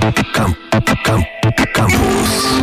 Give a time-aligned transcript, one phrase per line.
[0.00, 0.16] Kamp,
[1.04, 1.26] kamp,
[1.74, 2.62] kampus.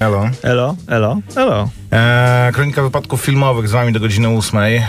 [0.00, 0.30] Elo.
[0.42, 1.68] Elo, elo, elo.
[1.92, 4.82] Eee, kronika wypadków filmowych z wami do godziny ósmej.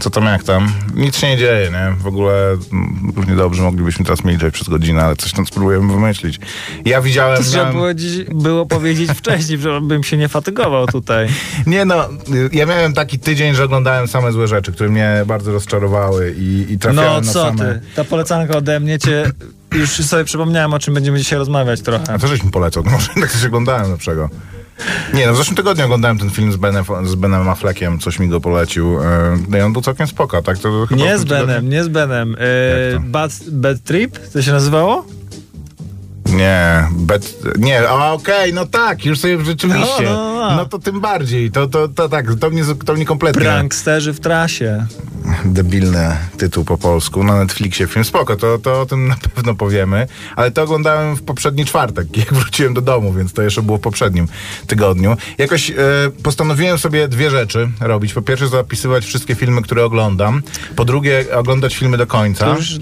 [0.00, 0.72] Co tam, jak tam?
[0.94, 1.96] Nic się nie dzieje, nie?
[2.02, 6.40] W ogóle mm, równie dobrze moglibyśmy teraz milczeć przez godzinę, ale coś tam spróbujemy wymyślić.
[6.84, 7.36] Ja widziałem...
[7.38, 11.28] To trzeba miałem- było, dziś, było powiedzieć wcześniej, żebym się nie fatygował tutaj.
[11.66, 12.08] Nie no,
[12.52, 16.78] ja miałem taki tydzień, że oglądałem same złe rzeczy, które mnie bardzo rozczarowały i, i
[16.78, 17.58] trafiałem No na co same...
[17.74, 19.24] ty, ta polecanka ode mnie cię...
[19.74, 22.12] Już sobie przypomniałem, o czym będziemy dzisiaj rozmawiać trochę.
[22.12, 22.82] A co żeś mi polecał?
[22.86, 24.28] No może tak coś oglądałem lepszego.
[25.14, 28.28] Nie, no w zeszłym tygodniu oglądałem ten film z Benem, z Benem Affleckiem, coś mi
[28.28, 28.98] go polecił.
[29.02, 30.58] e, No i on był całkiem spoko, tak?
[30.58, 32.36] To Nie z Benem, nie z Benem.
[32.94, 33.00] To?
[33.00, 34.18] bad, bad Trip?
[34.32, 35.04] To się nazywało?
[36.36, 40.02] Nie, bet, nie, a okej, no tak, już sobie rzeczywiście.
[40.04, 40.66] No, No, no, no.
[40.66, 43.42] to tym bardziej, to, to, to tak, to mnie, to mnie kompletnie...
[43.42, 44.86] Pranksterzy w trasie.
[45.44, 50.06] Debilny tytuł po polsku, na Netflixie film, spoko, to, to o tym na pewno powiemy,
[50.36, 53.80] ale to oglądałem w poprzedni czwartek, jak wróciłem do domu, więc to jeszcze było w
[53.80, 54.28] poprzednim
[54.66, 55.16] tygodniu.
[55.38, 55.74] Jakoś e,
[56.22, 58.12] postanowiłem sobie dwie rzeczy robić.
[58.12, 60.42] Po pierwsze zapisywać wszystkie filmy, które oglądam,
[60.76, 62.44] po drugie oglądać filmy do końca.
[62.46, 62.78] To, już,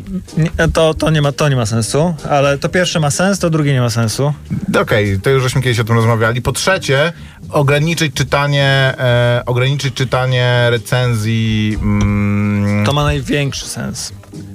[0.72, 3.72] to, to, nie ma, to nie ma sensu, ale to pierwsze ma sens, to drugie
[3.72, 4.32] nie ma sensu.
[4.80, 6.42] Okej, to już żeśmy kiedyś o tym rozmawiali.
[6.42, 7.12] Po trzecie,
[7.50, 11.76] ograniczyć czytanie, e, ograniczyć czytanie recenzji.
[11.82, 14.12] Mm, To ma największy sens.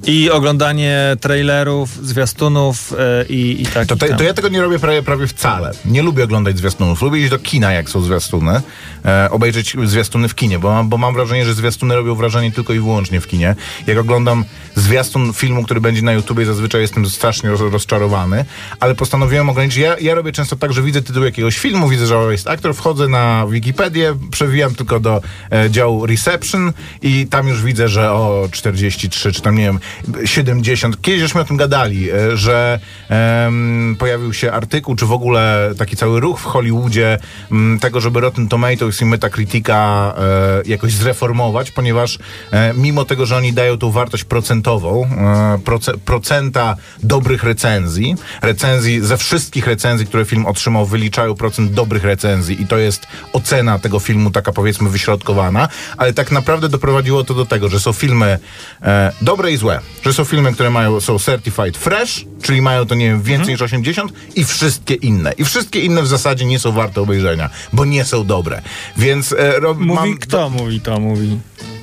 [0.08, 3.88] I oglądanie trailerów, zwiastunów e, i, i tak.
[3.88, 4.18] to, tam.
[4.18, 5.72] to ja tego nie robię prawie, prawie wcale.
[5.86, 7.02] Nie lubię oglądać zwiastunów.
[7.02, 8.62] Lubię iść do kina, jak są zwiastuny.
[9.06, 12.74] E, obejrzeć zwiastuny w kinie, bo mam, bo mam wrażenie, że zwiastuny robią wrażenie tylko
[12.74, 13.56] i wyłącznie w kinie.
[13.88, 18.46] Jak oglądam zwiastun filmu, który będzie na YouTubie, zazwyczaj jestem strasznie roz, rozczarowany,
[18.80, 19.80] ale postanowiłem ograniczyć.
[19.80, 23.08] Ja, ja robię często tak, że widzę tytuł jakiegoś filmu, widzę, że jest aktor, wchodzę
[23.08, 29.32] na Wikipedię, przewijam tylko do e, działu reception i tam już widzę, że o 43,
[29.32, 31.02] czy tam nie wiem, 70.
[31.02, 35.96] Kiedyś żeśmy o tym gadali, e, że em, pojawił się artykuł, czy w ogóle taki
[35.96, 37.18] cały ruch w Hollywoodzie
[37.52, 42.20] m, tego, żeby Rotten Tomatoes i Metacritica e, jakoś zreformować, ponieważ
[42.52, 49.02] e, mimo tego, że oni dają tą wartość procentową, e, proce, procenta dobrych recenzji, recenzji
[49.02, 54.00] ze wszystkich recenzji, które film otrzymał, wyliczają procent dobrych recenzji i to jest ocena tego
[54.00, 58.40] filmu taka powiedzmy wyśrodkowana, ale tak naprawdę doprowadziło to do tego, że są filmy
[58.82, 62.96] e, dobre i złe, że są filmy, które mają, są certified fresh, czyli mają to
[62.96, 65.32] nie wiem, więcej niż 80 i wszystkie inne.
[65.32, 68.62] I wszystkie inne w zasadzie nie są warte obejrzenia, bo nie są dobre.
[68.98, 71.40] Więc e, rob, Mówi mam, kto mówi to, mówi.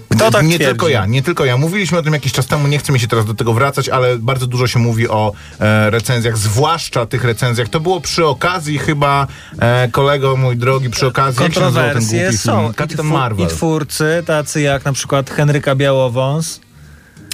[0.08, 0.64] Kto tak nie twierdzi?
[0.64, 1.56] tylko ja, nie tylko ja.
[1.56, 4.18] Mówiliśmy o tym jakiś czas temu, nie chcę mi się teraz do tego wracać, ale
[4.18, 7.68] bardzo dużo się mówi o e, recenzjach, zwłaszcza tych recenzjach.
[7.68, 9.26] To było przy okazji chyba,
[9.58, 12.60] e, kolego mój drogi, przy okazji, jak się nazywał ten głupi są.
[12.60, 12.70] film?
[12.70, 13.46] I, Kapitan Marvel.
[13.46, 16.60] I twórcy, tacy jak na przykład Henryka Białowąs,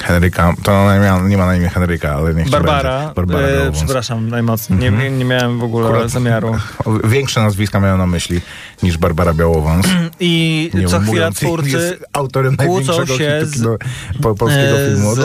[0.02, 3.12] Henryka, to ona nie ma, nie ma na imię Henryka, ale niech Barbara.
[3.16, 6.56] Barbara e, przepraszam najmocniej, nie, nie miałem w ogóle Akurat zamiaru.
[7.04, 8.40] Większe nazwiska miałem na myśli
[8.82, 9.86] niż Barbara Białowąs.
[10.20, 13.78] I Nie co chwila twórcy autorem kłócą się z-
[14.22, 15.20] po, polskiego e, filmu z,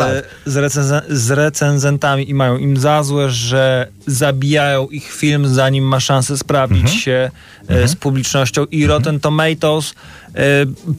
[0.73, 6.37] z, z recenzentami i mają im za złe, że zabijają ich film, zanim ma szansę
[6.37, 6.99] sprawdzić Mhm.
[6.99, 7.31] się
[7.69, 9.93] e, z publicznością i Rotten Tomatoes e,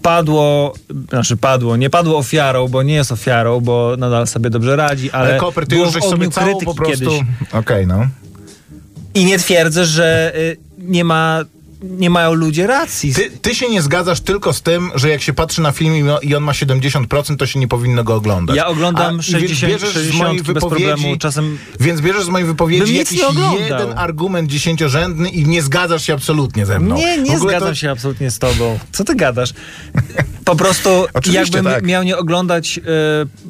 [0.03, 0.75] padło,
[1.09, 5.28] znaczy padło, nie padło ofiarą, bo nie jest ofiarą, bo nadal sobie dobrze radzi, ale,
[5.31, 6.99] Ale Koper, ty już żeś sobie całą po prostu...
[6.99, 7.21] kiedyś.
[7.53, 8.06] Okej, no.
[9.15, 11.44] I nie twierdzę, że y, nie ma,
[11.83, 13.15] nie mają ludzie racji.
[13.15, 16.34] Ty, ty się nie zgadzasz tylko z tym, że jak się patrzy na film i-
[16.34, 18.56] on ma 70%, to się nie powinno go oglądać.
[18.56, 22.00] Ja oglądam A- i więc 60, bierzesz z 60 mojej bez wypowiedzi- problemu, czasem Więc
[22.00, 23.21] bierzesz z mojej wypowiedzi jakiś
[23.61, 26.97] jeden argument dziesięciorzędny i nie zgadzasz się absolutnie ze mną.
[26.97, 28.78] Nie, nie zgadzam to- się absolutnie z tobą.
[28.93, 29.53] Co ty gadasz?
[30.45, 30.89] Po prostu
[31.33, 31.84] jakbym tak.
[31.84, 32.83] miał nie oglądać e,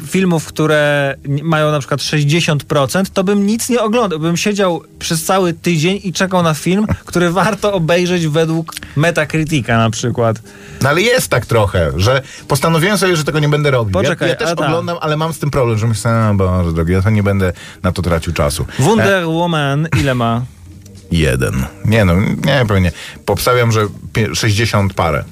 [0.07, 4.19] filmów, które mają na przykład 60%, to bym nic nie oglądał.
[4.19, 9.91] Bym siedział przez cały tydzień i czekał na film, który warto obejrzeć według Metacritica na
[9.91, 10.43] przykład.
[10.83, 13.93] No ale jest tak trochę, że postanowiłem sobie, że tego nie będę robił.
[13.93, 14.61] Poczekaj, ja, ja też tak.
[14.61, 17.53] oglądam, ale mam z tym problem, że myślę, no Boże drogi, ja to nie będę
[17.83, 18.67] na to tracił czasu.
[18.79, 20.43] Wonder Woman ile ma?
[21.11, 21.65] Jeden.
[21.85, 22.15] Nie no,
[22.45, 22.93] nie, pewnie.
[23.25, 25.25] Popstawiam, że pie- 60 parę.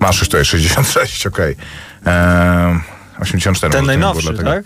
[0.00, 1.56] Masz już tutaj 66, okej.
[2.04, 2.80] Ehm,
[3.20, 4.64] 84 Ten to najnowszy, tak?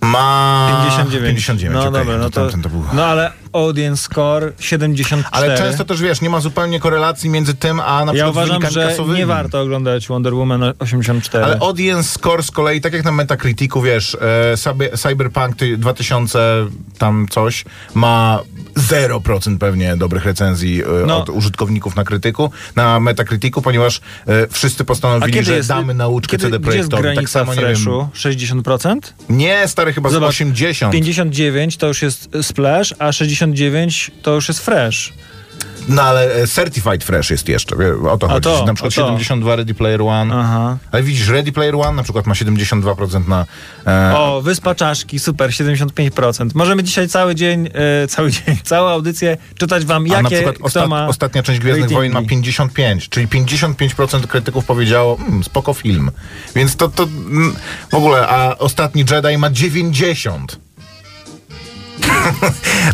[0.00, 1.26] Ma 59.
[1.26, 2.84] 59, No okej, dobra, no to, tamten to był...
[2.92, 5.24] no ale audience score 74.
[5.52, 8.48] Ale często też wiesz, nie ma zupełnie korelacji między tym, a na ja przykład uważam,
[8.48, 9.18] wynikami że kasowymi.
[9.18, 11.44] nie warto oglądać Wonder Woman 84.
[11.44, 16.66] Ale audience score z kolei, tak jak na Metacriticu, wiesz, e, Cyber- Cyberpunk ty- 2000
[16.98, 17.64] tam coś
[17.94, 18.40] ma
[18.76, 21.18] 0% pewnie dobrych recenzji e, No.
[21.18, 26.44] od użytkowników na krytyku, na Metacriticu, ponieważ e, wszyscy postanowili, że jest, damy nauczkę kiedy,
[26.44, 27.16] CD gdzie jest Projektowi.
[27.16, 27.74] Tak samo nie wiem.
[27.76, 28.08] freshu?
[28.14, 28.98] 60%?
[29.28, 30.92] Nie, stary, chyba z Zobacz, 80.
[30.92, 35.12] 59 to już jest splash, a 69 to już jest fresh.
[35.88, 37.76] No ale e, Certified Fresh jest jeszcze,
[38.10, 38.44] o to chodzi.
[38.44, 39.06] to, na przykład a to.
[39.06, 40.34] 72 Ready Player One.
[40.34, 40.78] Aha.
[40.92, 43.46] Ale widzisz, Ready Player One na przykład ma 72% na...
[43.86, 46.50] E, O, Wyspa Czaszki, super, 75%.
[46.54, 50.56] Możemy dzisiaj cały dzień, e, cały dzień, całą audycję czytać wam, a na jakie przykład
[50.62, 52.52] ostat, ma ostatnia część Gwiezdnych Wojen ma ratingi.
[52.52, 56.10] 55, czyli 55% krytyków powiedziało, mm, spoko film.
[56.54, 57.56] Więc to, to mm,
[57.90, 60.69] w ogóle, a ostatni Jedi ma 90.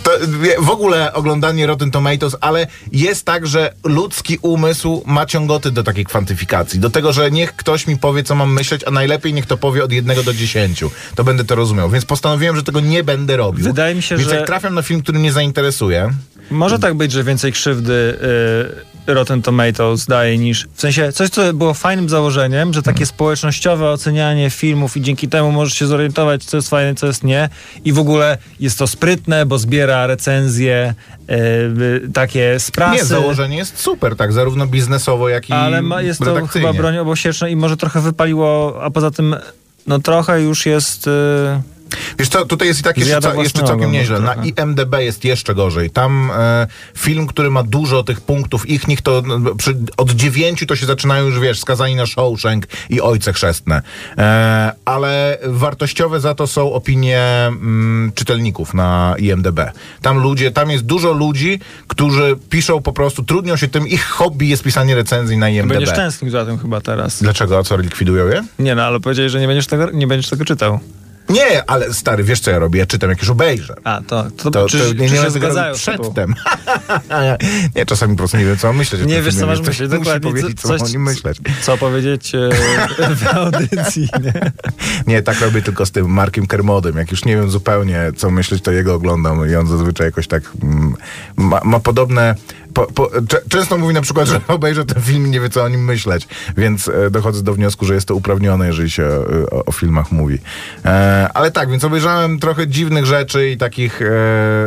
[0.03, 0.11] To
[0.59, 6.05] w ogóle oglądanie Rotten Tomatoes, ale jest tak, że ludzki umysł ma ciągoty do takiej
[6.05, 6.81] kwantyfikacji.
[6.81, 9.85] Do tego, że niech ktoś mi powie, co mam myśleć, a najlepiej niech to powie
[9.85, 10.91] od jednego do dziesięciu.
[11.15, 11.91] To będę to rozumiał.
[11.91, 13.65] Więc postanowiłem, że tego nie będę robił.
[13.65, 16.11] Wydaje mi się, Więc że- jak trafiam na film, który mnie zainteresuje,
[16.51, 18.19] Może tak być, że więcej krzywdy
[19.09, 20.67] y, Rotten Tomatoes daje niż...
[20.75, 25.53] W sensie, coś, co było fajnym założeniem, że takie społecznościowe ocenianie filmów i dzięki temu
[25.53, 27.49] możesz się zorientować, co jest fajne, co jest nie.
[27.85, 30.95] I w ogóle jest to sprytne, bo zbiera recenzje
[31.31, 32.97] y, takie z prasy.
[32.97, 36.99] Nie, założenie jest super, tak, zarówno biznesowo, jak i Ale ma, jest to chyba broń
[36.99, 39.37] obosieczna i może trochę wypaliło, a poza tym
[39.87, 41.07] no trochę już jest...
[41.07, 41.76] Y,
[42.19, 44.21] Wiesz co, tutaj jest i tak jeszcze, ca- jeszcze całkiem ogon nieźle.
[44.21, 44.35] Na.
[44.35, 45.91] IMDB jest jeszcze gorzej.
[45.91, 46.67] Tam e,
[46.97, 50.87] film, który ma dużo tych punktów, ich nich to no, przy, od dziewięciu to się
[50.87, 53.83] zaczynają już, wiesz, skazani na Shawshank i Ojce Chrzestne.
[54.19, 59.61] E, ale wartościowe za to są opinie mm, czytelników na IMDB.
[60.03, 64.47] Tam ludzie, tam jest dużo ludzi, którzy piszą po prostu, trudnią się tym, ich hobby
[64.47, 65.73] jest pisanie recenzji na IMDB.
[65.73, 67.23] będziesz tęsknił za tym chyba teraz.
[67.23, 67.59] Dlaczego?
[67.59, 68.45] A co, likwidują je?
[68.59, 70.81] Nie no, ale powiedziałeś, że nie będziesz tego, nie będziesz tego czytał.
[71.29, 72.81] Nie, ale stary, wiesz co ja robię?
[72.81, 73.75] Ja czytam, jak już obejrzę.
[73.85, 76.35] A, to, to, To, czy, to czy nie, nie się zgadzają przedtem.
[77.77, 79.07] nie, czasami po prostu nie wiem, co mam myśleć.
[79.07, 80.31] Nie wiesz, co masz myśleć, dokładnie.
[80.31, 81.39] powiedzieć, co, coś, mam o nim myśleć.
[81.63, 82.51] Co powiedzieć e,
[83.15, 84.53] w audycji, nie?
[85.07, 86.97] Nie, tak robię tylko z tym Markiem Kermodem.
[86.97, 90.43] Jak już nie wiem zupełnie, co myśleć, to jego oglądam i on zazwyczaj jakoś tak
[90.63, 90.95] mm,
[91.37, 92.35] ma, ma podobne...
[92.77, 93.11] Po, po,
[93.49, 96.89] często mówi na przykład, że obejrzę ten film nie wie, co o nim myśleć, więc
[96.89, 100.39] e, dochodzę do wniosku, że jest to uprawnione, jeżeli się e, o, o filmach mówi.
[100.85, 104.07] E, ale tak, więc obejrzałem trochę dziwnych rzeczy i takich, e,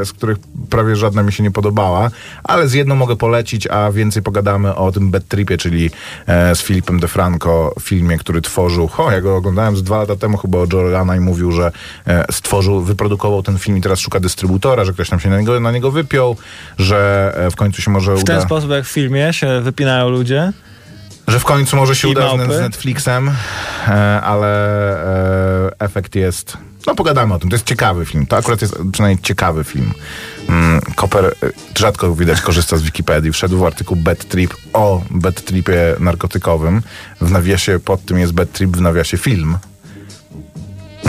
[0.06, 0.38] z których
[0.69, 2.11] prawie żadna mi się nie podobała,
[2.44, 5.91] ale z jedną mogę polecić, a więcej pogadamy o tym Bad Tripie, czyli
[6.27, 10.38] e, z Filipem DeFranco, filmie, który tworzył, o, ja go oglądałem z dwa lata temu
[10.38, 11.71] chyba o Jordana i mówił, że
[12.07, 15.59] e, stworzył, wyprodukował ten film i teraz szuka dystrybutora, że ktoś tam się na niego,
[15.59, 16.38] na niego wypiął,
[16.77, 18.33] że w końcu się może W uda...
[18.33, 20.53] ten sposób, jak w filmie się wypinają ludzie.
[21.27, 22.57] Że w końcu może się I uda małpy.
[22.57, 23.31] z Netflixem,
[23.87, 24.47] e, ale
[25.67, 26.57] e, efekt jest...
[26.87, 28.25] No pogadamy o tym, to jest ciekawy film.
[28.25, 29.93] To akurat jest przynajmniej ciekawy film.
[30.49, 31.31] Mm, Koper e,
[31.77, 33.31] rzadko widać korzysta z Wikipedii.
[33.31, 36.81] Wszedł w artykuł Bad Trip o Bad Tripie narkotykowym.
[37.21, 39.57] W nawiasie pod tym jest Bad Trip, w nawiasie film.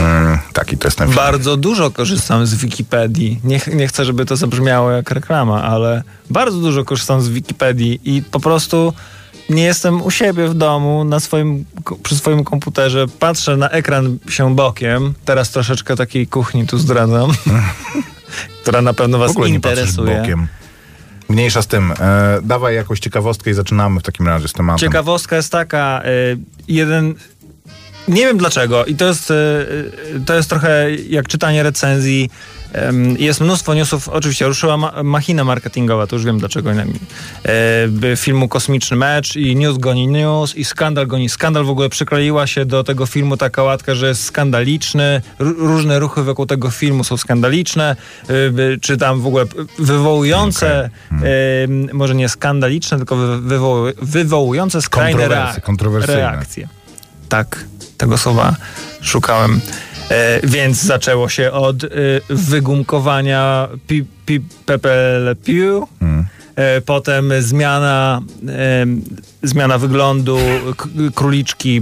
[0.01, 1.15] Mm, taki to jest ten film.
[1.15, 3.39] Bardzo dużo korzystam z Wikipedii.
[3.43, 8.21] Nie, nie chcę, żeby to zabrzmiało jak reklama, ale bardzo dużo korzystam z Wikipedii i
[8.21, 8.93] po prostu
[9.49, 11.65] nie jestem u siebie w domu, na swoim,
[12.03, 17.31] przy swoim komputerze, patrzę na ekran się bokiem, teraz troszeczkę takiej kuchni tu zdradzam,
[18.61, 20.19] która na pewno w was ogóle nie interesuje.
[20.19, 20.47] bokiem.
[21.29, 21.93] Mniejsza z tym.
[21.99, 24.79] E, dawaj jakąś ciekawostkę i zaczynamy w takim razie z tematem.
[24.79, 26.37] Ciekawostka jest taka, y,
[26.67, 27.15] jeden.
[28.11, 32.29] Nie wiem dlaczego, i to jest, y, y, to jest trochę jak czytanie recenzji.
[33.17, 36.71] Jest mnóstwo newsów, oczywiście ruszyła ma- machina marketingowa, to już wiem dlaczego.
[36.71, 36.85] E,
[38.17, 41.63] filmu Kosmiczny Mecz i news goni news i skandal goni skandal.
[41.65, 45.21] W ogóle przykleiła się do tego filmu taka łatka, że jest skandaliczny.
[45.39, 47.95] Różne ruchy wokół tego filmu są skandaliczne,
[48.29, 49.45] y, czy tam w ogóle
[49.79, 51.21] wywołujące, em,
[51.93, 53.15] może nie skandaliczne, tylko
[54.01, 56.21] wywołujące skrajne Kontrowersje, reak- kontrowersyjne.
[56.21, 56.67] reakcje.
[57.29, 57.65] Tak,
[58.01, 58.55] tego słowa
[59.01, 59.61] szukałem.
[60.09, 61.87] E, więc zaczęło się od e,
[62.29, 64.41] wygumkowania pi, pi.
[66.55, 68.85] E, potem zmiana, e,
[69.43, 70.37] zmiana wyglądu
[71.15, 71.81] króliczki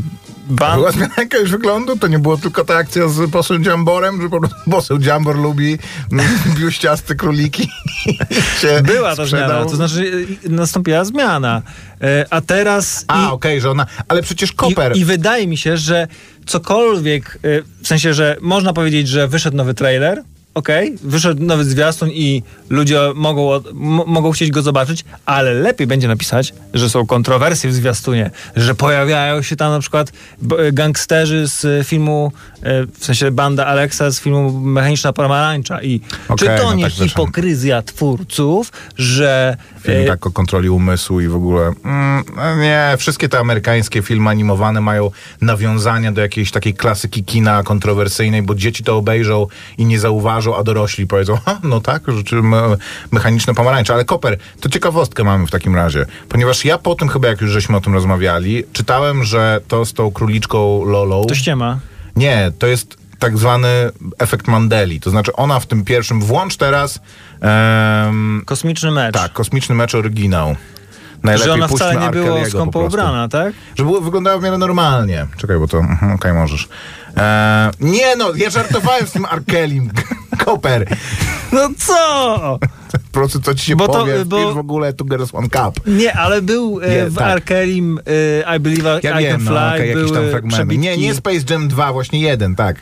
[0.49, 0.75] Ban.
[0.75, 1.97] Była zmiana jakiegoś wyglądu?
[1.97, 5.77] To nie było tylko ta akcja z poseł Dziamborem, że po prostu poseł Dziambor lubi
[6.11, 6.25] mm,
[6.59, 7.69] biuściaste króliki
[8.83, 9.49] Była ta sprzedał.
[9.49, 11.61] zmiana, to znaczy nastąpiła zmiana.
[12.01, 13.05] E, a teraz...
[13.07, 13.85] A, okej, że ona...
[14.07, 14.97] Ale przecież Koper...
[14.97, 16.07] I, I wydaje mi się, że
[16.45, 17.39] cokolwiek,
[17.81, 22.99] w sensie, że można powiedzieć, że wyszedł nowy trailer, okej, wyszedł nowy zwiastun i ludzie
[23.15, 23.61] mogą, m-
[24.07, 29.41] mogą chcieć go zobaczyć, ale lepiej będzie napisać, że są kontrowersje w zwiastunie, że pojawiają
[29.41, 32.31] się tam na przykład b- gangsterzy z filmu,
[32.63, 36.83] e, w sensie banda Alexa z filmu Mechaniczna Pomarańcza i czy Okej, to no nie
[36.83, 41.73] tak hipokryzja twórców, że Film e, tak o kontroli umysłu i w ogóle.
[41.85, 42.23] Mm,
[42.61, 48.55] nie, wszystkie te amerykańskie filmy animowane mają nawiązania do jakiejś takiej klasyki kina kontrowersyjnej, bo
[48.55, 52.61] dzieci to obejrzą i nie zauważą, a dorośli powiedzą, ha, no tak, rzeczy me,
[53.11, 53.93] mechaniczne pomarańcze.
[53.93, 57.51] Ale Koper, to ciekawostkę mamy w takim razie, ponieważ ja po tym chyba, jak już
[57.51, 61.25] żeśmy o tym rozmawiali, czytałem, że to z tą króliczką Lolą.
[61.25, 61.79] to ściema.
[62.15, 63.67] Nie, to jest tak zwany
[64.19, 64.99] efekt Mandeli.
[64.99, 66.99] To znaczy ona w tym pierwszym, włącz teraz
[67.41, 69.13] em, Kosmiczny mecz.
[69.13, 70.55] tak, kosmiczny mecz oryginał.
[71.23, 73.53] Najlepiej że ona wcale nie Kelly'ego skąpo ubrana, tak?
[73.75, 75.27] Że było, wyglądała w miarę normalnie.
[75.37, 75.77] Czekaj, bo to...
[75.77, 76.69] mhm, Okej, możesz.
[77.17, 79.91] E, nie no, ja żartowałem z tym Arkelim.
[80.45, 80.85] Koper.
[81.51, 82.59] No co?
[82.91, 85.49] Po prostu co ci się Bo to- powie, bo- wpisz w ogóle Two Girls One
[85.49, 85.87] Cup.
[85.87, 87.27] Nie, ale był e, Nie, w tak.
[87.27, 87.99] Arkelim
[88.47, 90.55] e, I Believe I, Ja I wiem, Can Fly, no, okej, jakieś tam fragmenty.
[90.55, 90.79] przebitki.
[90.79, 92.75] Nie, nie Space Jam 2, właśnie jeden, tak.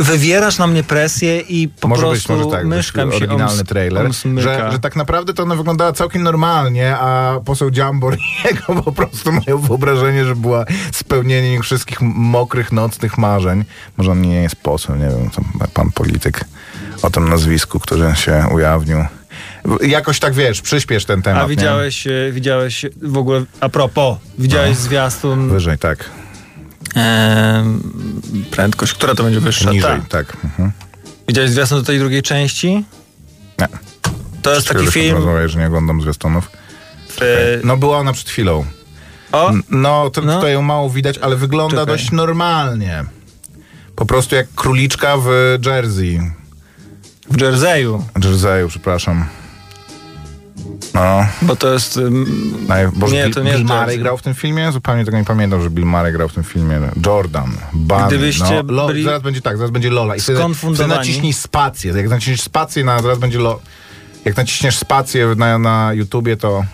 [0.00, 3.64] Wywierasz na mnie presję i po może prostu być, może tak, myszka mi się oryginalny
[3.64, 8.82] trailer, że, że tak naprawdę to ona wyglądała całkiem normalnie, a poseł Dziambor i jego
[8.82, 13.64] po prostu mają wyobrażenie, że była spełnieniem ich wszystkich mokrych, nocnych marzeń.
[13.96, 15.42] Może on nie jest poseł, nie wiem, to
[15.74, 16.44] pan polityk
[17.02, 19.04] o tym nazwisku, który się ujawnił.
[19.80, 21.44] Jakoś tak, wiesz, przyspiesz ten temat.
[21.44, 24.84] A widziałeś, e, widziałeś w ogóle, a propos, widziałeś No.
[24.84, 25.52] zwiastun Nie?
[25.52, 26.10] Wyżej, tak.
[26.94, 27.82] Em,
[28.50, 29.70] prędkość, która to będzie wyższa?
[29.70, 30.06] Niżej, Ta.
[30.08, 30.36] tak.
[30.44, 30.72] Mhm.
[31.28, 32.84] Widziałeś zwiastun do tej drugiej części?
[33.58, 33.68] Nie.
[34.42, 36.50] To jest taki film, Rozmawiałeś, że nie oglądam zwiastunów.
[37.20, 37.24] e,
[37.64, 38.64] No była ona przed chwilą.
[39.32, 40.34] o, No, to, No.
[40.36, 41.86] tutaj ją mało widać, ale wygląda Czekaj.
[41.96, 43.04] dość normalnie.
[43.96, 46.20] Po prostu jak króliczka w Jersey.
[47.30, 49.24] w Jerseyu, Jerseyu, przepraszam.
[50.94, 51.96] No, bo to jest...
[52.66, 54.72] naj- Boże, Nie, to nie Bill Murray grał w tym filmie?
[54.72, 56.80] Zupełnie tego nie pamiętam, że Bill Murray grał w tym filmie.
[57.06, 60.16] Jordan, Bunny, Gdybyście no, byli Zaraz będzie tak, zaraz będzie Lola.
[60.16, 61.92] I wtedy, wtedy naciśnij spację.
[61.92, 63.60] Jak naciśniesz spację, na, zaraz będzie Lo...
[64.24, 66.64] Jak naciśniesz spację na, na YouTubie, to...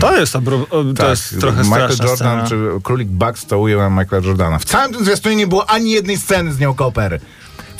[0.00, 2.48] To jest, obro- to tak, jest trochę Michael Jordan scena.
[2.48, 4.58] czy Królik Bucks całuje na Michaela Jordana.
[4.58, 7.20] W całym tym zwiastunie nie było ani jednej sceny z nią Koper.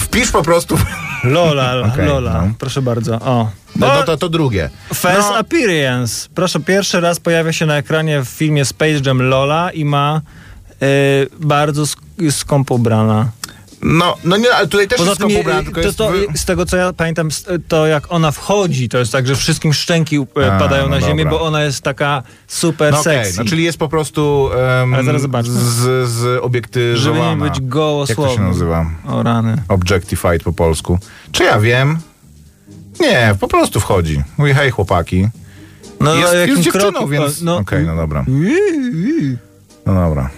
[0.00, 0.78] Wpisz po prostu...
[1.25, 2.52] Lola, Okej, Lola, no.
[2.59, 3.14] proszę bardzo.
[3.14, 3.50] O.
[3.76, 4.71] No, no to, to drugie.
[4.95, 6.28] First no, Appearance.
[6.35, 10.21] Proszę, pierwszy raz pojawia się na ekranie w filmie Space Jam Lola i ma
[10.83, 10.87] e,
[11.40, 13.30] bardzo sk- skąpo ubrana.
[13.82, 15.99] No, no nie, ale tutaj też Poza jest tym, tylko to, jest...
[15.99, 17.28] to, z tego co ja pamiętam,
[17.68, 21.00] to jak ona wchodzi, to jest tak, że wszystkim szczęki e, A, padają no na
[21.00, 21.38] ziemię, dobra.
[21.38, 23.38] bo ona jest taka super No okej, sexy.
[23.38, 25.54] no czyli jest po prostu um, Ale zaraz zobaczmy.
[25.54, 27.44] z, z Żeby obiektywowana.
[27.44, 28.28] nie być gołosłownym.
[28.28, 28.87] Jak to się nazywa?
[29.08, 29.62] O rany.
[29.68, 30.99] Objectified po polsku.
[31.32, 31.99] Czy ja wiem?
[33.00, 34.22] Nie, po prostu wchodzi.
[34.38, 35.28] Mówi, hej chłopaki.
[36.00, 37.42] No, jest, o jakim jest dziewczyną, kroku, więc...
[37.42, 38.25] no- Okej, no dobra.
[39.87, 40.30] No dobra.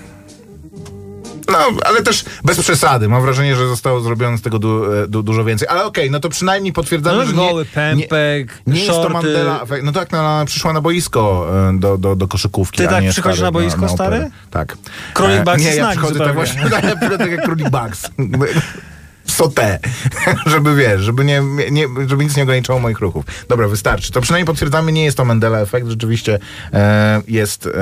[1.48, 3.08] No, ale też bez przesady.
[3.08, 5.68] Mam wrażenie, że zostało zrobione z tego du, e, du, dużo więcej.
[5.68, 9.08] Ale okej, no to przynajmniej potwierdzamy, No, że goły nie, pępek, nie, nie jest to.
[9.08, 9.64] Mandela.
[9.82, 12.78] No tak, no, przyszła na boisko e, do, do, do koszykówki.
[12.78, 13.94] Ty tak przychodzisz stary, na boisko, operę.
[13.94, 14.30] stary?
[14.50, 14.76] Tak.
[15.14, 17.70] Królik E, Bucks Nie, jest ja nagi przychodzę tak właśnie, ja przychodzę tak jak Królik
[17.70, 18.10] Bucks.
[19.26, 19.78] Sotę,
[20.46, 23.24] żeby wiesz, żeby, nie, nie, żeby nic nie ograniczało moich ruchów.
[23.48, 24.12] Dobra, wystarczy.
[24.12, 26.38] To przynajmniej potwierdzamy, nie jest to Mandela efekt, rzeczywiście
[26.72, 27.72] e, jest em,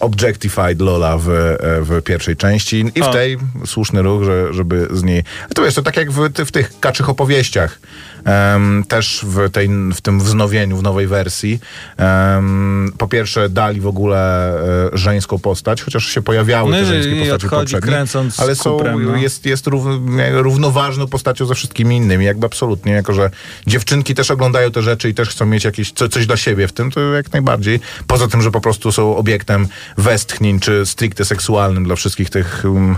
[0.00, 3.12] Objectified Lola w, e, w pierwszej części i w O.
[3.12, 5.24] tej słuszny ruch, że, żeby z niej...
[5.54, 7.78] To wiesz, to tak jak w, w tych kaczych opowieściach,
[8.24, 11.60] em, też w, tej, w tym wznowieniu, w nowej wersji,
[11.96, 14.50] em, po pierwsze dali w ogóle
[14.92, 18.04] e, żeńską postać, chociaż się pojawiały No te żeńskie postacie poprzednie,
[18.36, 19.16] ale są, kuprem, no.
[19.16, 19.84] jest, jest rów,
[20.32, 23.30] równoważną postacią ze wszystkimi innymi, jakby absolutnie, jako że
[23.66, 26.72] dziewczynki też oglądają te rzeczy i też chcą mieć jakieś co, coś dla siebie w
[26.72, 27.80] tym, to jak najbardziej.
[28.06, 32.96] Poza tym, że po prostu są obiektem westchnień, czy stricte seksualnym dla wszystkich tych um,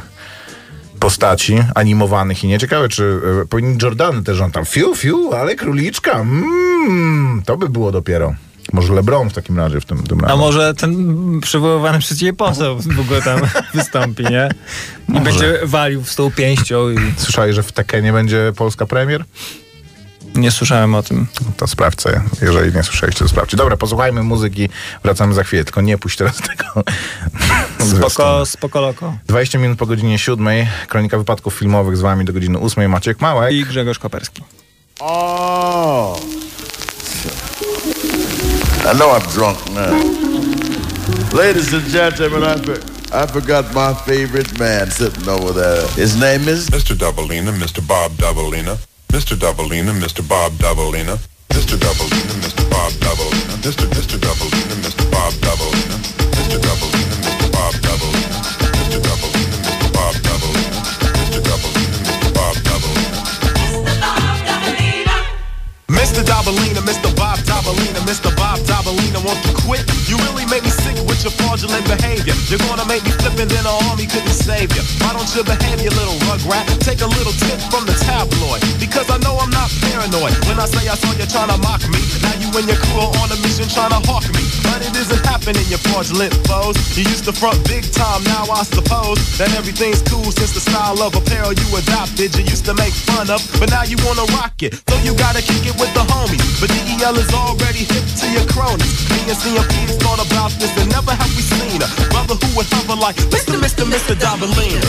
[1.00, 6.12] postaci animowanych i nieciekawe, czy e, powinni Jordany też on tam fiu, fiu, ale króliczka,
[6.20, 8.34] mm, to by było dopiero.
[8.72, 12.78] Może LeBron w takim razie w tym, tym A może ten przywoływany przez ciebie poseł
[12.78, 13.40] w ogóle tam
[13.74, 14.48] wystąpi, nie?
[15.08, 15.24] I Może.
[15.24, 19.24] będzie walił w stół pięścią i Słyszałeś, że w Tekenie będzie polska premier?
[20.36, 21.26] Nie słyszałem o tym.
[21.56, 22.20] To sprawdźcie.
[22.42, 23.56] Jeżeli nie słyszeliście, to sprawdźcie.
[23.56, 24.68] Dobra, posłuchajmy muzyki.
[25.04, 25.64] Wracamy za chwilę.
[25.64, 26.84] Tylko nie puść teraz tego.
[27.96, 29.14] Spoko, spoko loko.
[29.26, 30.48] 20 minut po godzinie 7.
[30.88, 32.90] Kronika wypadków filmowych z wami do godziny 8.
[32.90, 33.52] Maciek Małek.
[33.52, 34.42] I Grzegorz Koperski.
[35.00, 36.20] Oh.
[38.92, 39.92] I know I'm drunk now.
[41.32, 42.96] Ladies and gentlemen, I.
[43.12, 45.86] I forgot my favorite man sitting over there.
[45.96, 46.94] His name is Mr.
[46.96, 47.80] Doubleina, Mr.
[47.80, 48.76] Bob Doubleina,
[49.12, 49.36] Mr.
[49.36, 50.22] Doubleina, Mr.
[50.26, 51.18] Bob Doubleina,
[51.50, 51.76] Mr.
[51.78, 52.64] Doubleina, Mr.
[52.70, 53.86] Bob Doubleina, Mr.
[53.94, 54.18] Mr.
[54.18, 55.10] Doubleina, Mr.
[55.10, 55.96] Bob Doubleina,
[56.36, 56.58] Mr.
[56.60, 57.48] Doubleina, Mr.
[57.52, 58.38] Bob Doubleina,
[58.76, 58.98] Mr.
[59.06, 59.88] Doubleina, Mr.
[59.92, 60.78] Bob Doubleina,
[61.16, 61.40] Mr.
[61.42, 62.30] Doubleina, Mr.
[62.34, 63.20] Bob Doubleina.
[65.88, 66.22] Mr.
[66.24, 67.10] Dabalina, Mr.
[67.16, 68.30] Bob Dabalina, Mr.
[68.36, 69.84] Bob Dabalina, won't you quit?
[70.08, 70.70] You really make me
[71.26, 72.38] your fraudulent behavior.
[72.46, 74.82] You're gonna make me flip and then an army couldn't save you.
[75.02, 76.62] Why don't you behave, you little rugrat?
[76.86, 78.62] Take a little tip from the tabloid.
[78.78, 80.38] Because I know I'm not paranoid.
[80.46, 83.02] When I say I saw you trying to mock me, now you and your crew
[83.02, 84.44] are on a mission trying to hawk me.
[84.70, 86.78] But it isn't happening, you fraudulent foes.
[86.94, 91.02] You used to front big time, now I suppose that everything's cool since the style
[91.02, 92.38] of apparel you adopted.
[92.38, 94.78] You used to make fun of, but now you wanna rock it.
[94.86, 96.62] So you gotta kick it with the homies.
[96.62, 98.94] But DEL is already hip to your cronies.
[99.10, 102.66] Me and CMP's thought about this and never have we seen a brother who would
[102.72, 103.56] hover like Mr.
[103.58, 103.84] Mr.
[103.84, 104.14] Mr.
[104.14, 104.80] Dabalina.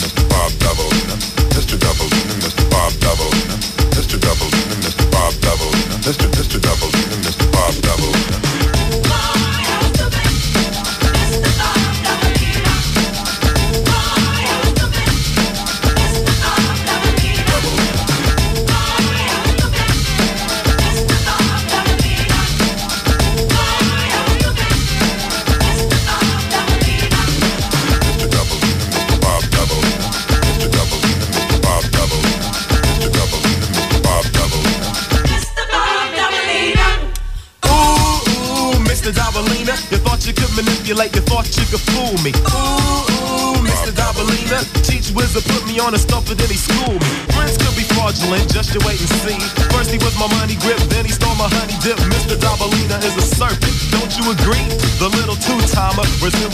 [0.00, 0.22] Mr.
[0.30, 1.16] Bob Doubleina,
[1.54, 1.76] Mr.
[1.78, 2.64] Doubleina, Mr.
[2.70, 3.56] Bob Doubleina,
[3.96, 4.16] Mr.
[4.18, 5.04] Doubleina, Mr.
[5.10, 5.63] Bob Doubleina,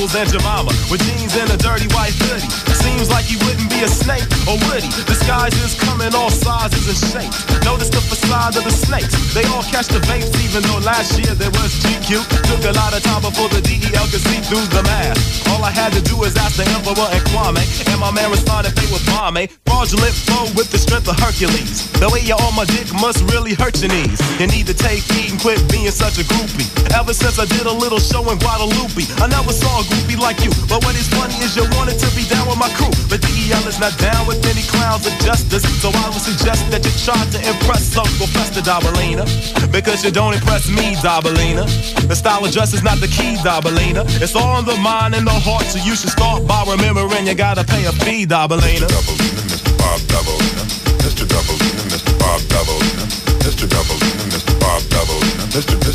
[0.01, 2.49] resembles Jemima with jeans and a dirty white hoodie.
[2.73, 4.89] Seems like he wouldn't be a snake, or he?
[5.05, 7.45] Disguises come in all sizes and shapes.
[7.65, 9.13] Notice the facade of the snakes.
[9.35, 12.25] They all catch the vapes, even though last year there was GQ.
[12.49, 15.49] Took a lot of time before the DEL could see through the mask.
[15.53, 18.73] All I had to do was ask the Emperor and Kwame, and my man responded
[18.73, 19.49] they was bombe.
[19.81, 21.89] Fraudulent flow with the strength of Hercules.
[21.97, 24.21] The way you're on my dick must really hurt your knees.
[24.37, 26.69] You need to take heed and quit being such a groupie.
[26.93, 30.37] Ever since I did a little show in Guadalupe, I never saw a groupie like
[30.45, 30.53] you.
[30.69, 32.93] But what is funny is you wanted to be down with my crew.
[33.09, 35.65] But DEL is not down with any clowns of justice.
[35.81, 39.25] So I would suggest that you try to impress Uncle Fester Dabalina.
[39.73, 41.65] Because you don't impress me, Dabalina.
[42.05, 44.05] The style of dress is not the key, Dabalina.
[44.21, 45.65] It's all in the mind and the heart.
[45.73, 49.50] So you should start by remembering you gotta pay a fee, Dabalina.
[51.31, 51.47] Mr.
[51.47, 52.19] Doubleina, Mr.
[52.19, 53.07] Bob Doubleina,
[53.45, 53.67] Mr.
[53.69, 54.55] Doubleina, Mr.
[54.59, 55.90] Bob Doubleina, Mr.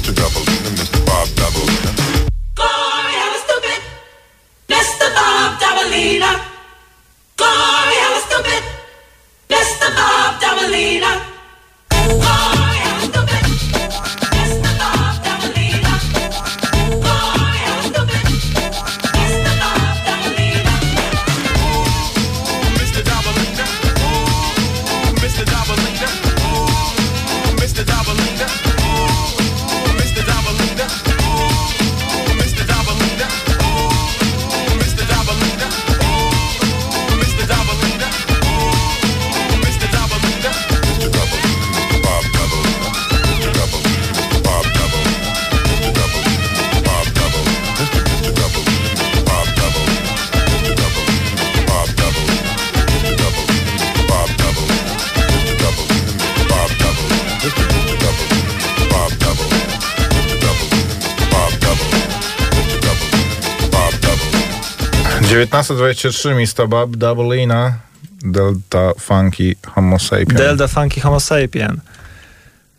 [65.56, 67.74] 16.23 Mistobab, Dublina,
[68.22, 70.38] Delta Funky Homo Sapien.
[70.38, 71.80] Delta Funky Homo Sapien.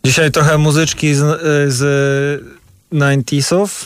[0.03, 1.41] Dzisiaj trochę muzyczki z,
[1.73, 2.43] z
[2.93, 3.85] 90sów.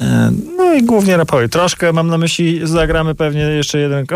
[0.00, 1.48] E, no i głównie rapowej.
[1.48, 4.06] Troszkę mam na myśli, zagramy pewnie jeszcze jeden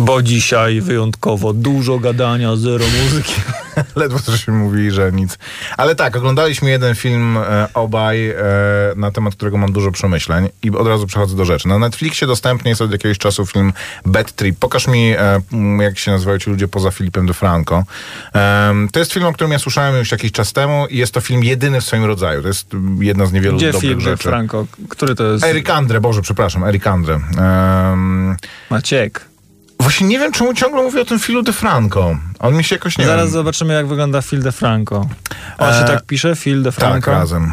[0.00, 3.32] Bo dzisiaj wyjątkowo dużo gadania, zero muzyki.
[3.96, 5.38] Ledwo coś mówi, że nic.
[5.76, 8.34] Ale tak, oglądaliśmy jeden film e, obaj, e,
[8.96, 11.68] na temat którego mam dużo przemyśleń i od razu przechodzę do rzeczy.
[11.68, 13.72] Na Netflixie dostępny jest od jakiegoś czasu film
[14.06, 14.58] Bad Trip.
[14.58, 15.40] Pokaż mi, e,
[15.82, 17.84] jak się nazywają ci ludzie poza Filipem DeFranco.
[18.32, 21.20] Em, to jest film, o którym ja słyszałem już jakiś czas temu i jest to
[21.20, 22.42] film jedyny w swoim rodzaju.
[22.42, 22.70] To jest
[23.00, 24.28] jedna z niewielu Gdzie dobrych Filip rzeczy.
[24.28, 24.66] Franco?
[24.88, 25.44] Który to jest?
[25.44, 27.20] Eric Andre, Boże, przepraszam, Eric Andre.
[28.70, 29.27] Maciek.
[29.80, 32.16] Właśnie nie wiem, czemu ciągle mówię o tym Filu DeFranco.
[32.38, 33.32] On mi się jakoś nie Zaraz wiem.
[33.32, 35.06] zobaczymy, jak wygląda Phil DeFranco.
[35.58, 36.36] On się E, tak pisze?
[36.36, 37.10] Phil Tak, DeFranco?
[37.10, 37.52] razem.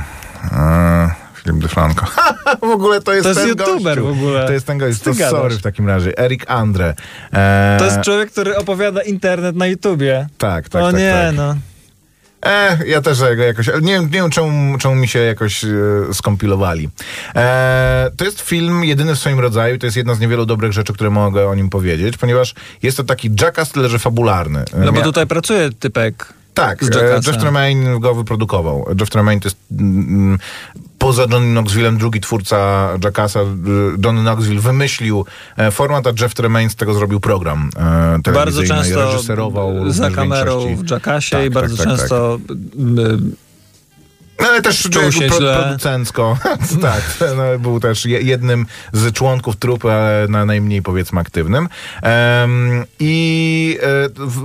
[0.51, 1.09] E,
[1.43, 2.05] Filip DeFranco.
[2.61, 4.13] w ogóle to jest To jest ten youtuber gościu.
[4.15, 4.45] w ogóle.
[4.47, 4.99] To jest ten gość.
[4.99, 5.29] To gadasz?
[5.31, 6.17] sorry w takim razie.
[6.19, 6.93] Erik Andre.
[7.33, 10.27] E, To jest człowiek, który opowiada internet na YouTubie.
[10.37, 11.35] Tak, tak, O tak, nie, tak.
[11.35, 11.55] no.
[12.45, 13.67] E, ja też jakoś.
[13.67, 15.67] Nie, wiem- nie wiem, czemu, czemu mi się jakoś e,
[16.13, 16.89] skompilowali.
[17.35, 19.77] E, to jest film jedyny w swoim rodzaju.
[19.77, 22.53] To jest jedna z niewielu dobrych rzeczy, które mogę o nim powiedzieć, ponieważ
[22.83, 24.63] jest to taki jackass, tyle że fabularny.
[24.77, 27.19] No bo tutaj pracuje typek Tak, z e.
[27.27, 28.85] Jeff Tremaine go wyprodukował.
[28.99, 30.37] Jeff Tremaine to jest mm,
[30.97, 33.39] poza Johnny Knoxvillem drugi twórca Jackassa.
[33.39, 33.45] E,
[34.05, 35.25] Johnny Knoxville wymyślił
[35.57, 37.69] e, format, a Jeff Tremaine z tego zrobił program
[38.25, 41.97] e, Bardzo często reżyserował za kamerą w Jackassie Tak, i tak, bardzo tak, tak.
[41.97, 43.44] często y, No,
[44.37, 45.59] ale też Czuł się pro, źle.
[45.63, 46.37] producencko.
[46.81, 47.01] tak,
[47.37, 51.69] no, był też je- jednym z członków trupy, ale na najmniej powiedzmy aktywnym.
[52.01, 53.77] Em, I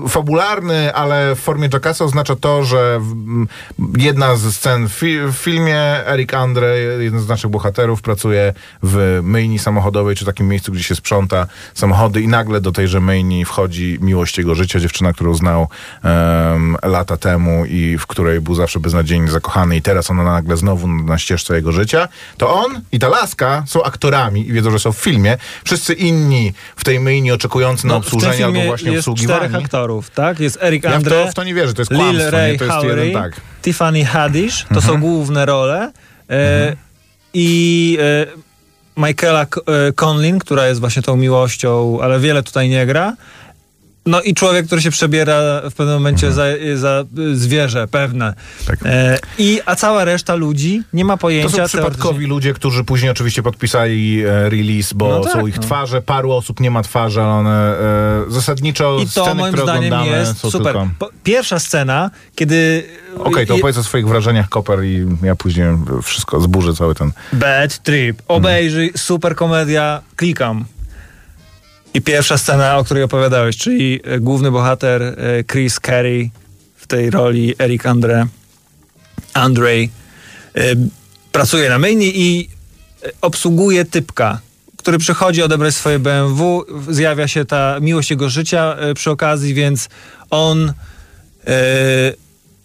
[0.04, 3.00] e, fabularny, ale w formie Jackassa oznacza to, że
[3.96, 9.20] jedna ze scen w, fi, w filmie Eric Andre, jeden z naszych bohaterów, pracuje w
[9.22, 13.98] myjni samochodowej, czy takim miejscu, gdzie się sprząta samochody i nagle do tejże myjni wchodzi
[14.00, 15.68] miłość jego życia, dziewczyna, którą znał
[16.02, 20.88] em, lata temu i w której był zawsze beznadziejnie zakochany i teraz ona nagle znowu
[20.88, 24.92] na ścieżce jego życia, to on i ta laska są aktorami i wiedzą, że są
[24.92, 25.38] w filmie.
[25.64, 29.40] Wszyscy inni w tej myjni oczekujący na no, obsłużenie albo właśnie jest obsługiwani.
[29.40, 30.40] czterech aktorów, tak?
[30.40, 32.52] Jest Eric Ja w Andre, to, w to nie wierzę, to jest Lil kłamstwo, Ray
[32.52, 32.58] nie?
[32.58, 33.40] To jest Howery, jeden, tak.
[33.62, 35.92] Tiffany Haddish, to są główne role.
[36.30, 36.76] E,
[37.34, 38.26] I e,
[38.96, 43.16] Michaela e, Conlin, która jest właśnie tą miłością, ale wiele tutaj nie gra.
[44.06, 48.34] No i człowiek, który się przebiera w pewnym momencie za, za y, zwierzę pewne.
[48.66, 48.78] Tak.
[48.84, 51.56] E, i, a cała reszta ludzi nie ma To pojęcia.
[51.56, 55.62] są przypadkowi ludzie, którzy później oczywiście podpisali e, release, bo No tak, są ich no.
[55.62, 57.78] twarze, paru osób nie ma twarzy, ale one
[58.28, 60.60] e, zasadniczo I to sceny, moim które zdaniem jest super.
[60.62, 60.88] tylko...
[61.24, 62.84] Pierwsza scena, kiedy...
[63.18, 65.66] Okej, to i- opowiedz o swoich wrażeniach, Koper, i ja później
[66.02, 67.12] wszystko zburzę, cały ten...
[67.32, 68.22] Bad Trip.
[68.28, 70.64] Obejrzyj, super komedia, klikam.
[71.94, 76.30] I pierwsza scena, o której opowiadałeś, czyli e, główny bohater e, Chris Carey
[76.76, 78.26] w tej roli Eric Andre,
[79.34, 79.90] Andrzej,
[80.54, 80.60] e,
[81.32, 82.48] pracuje na myjni i
[83.20, 84.40] obsługuje typka,
[84.76, 89.88] który przychodzi odebrać swoje BMW, zjawia się ta miłość jego życia przy okazji, więc
[90.30, 90.72] on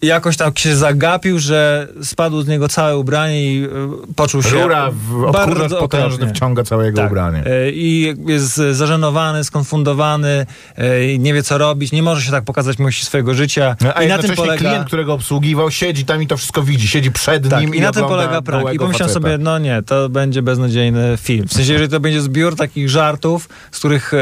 [0.02, 3.68] jakoś tak się zagapił, że spadło z niego całe ubranie i e,
[4.16, 7.10] poczuł się Rura, w, bardzo potężny wciąga całe jego Tak.
[7.10, 7.44] ubranie.
[7.72, 12.78] I jest zażenowany, skonfundowany, e, i nie wie co robić, nie może się tak pokazać
[12.78, 13.76] miłości swojego życia.
[13.80, 14.58] No, a I na tym polega...
[14.58, 16.88] klient, którego obsługiwał, siedzi tam i to wszystko widzi.
[16.88, 18.74] Siedzi przed Tak, nim i, i na tym polega prank.
[18.74, 19.28] I pomyślałem faceta.
[19.28, 21.48] sobie, no nie, to będzie beznadziejny film.
[21.48, 24.18] W sensie, jeżeli to będzie zbiór takich żartów, z których e,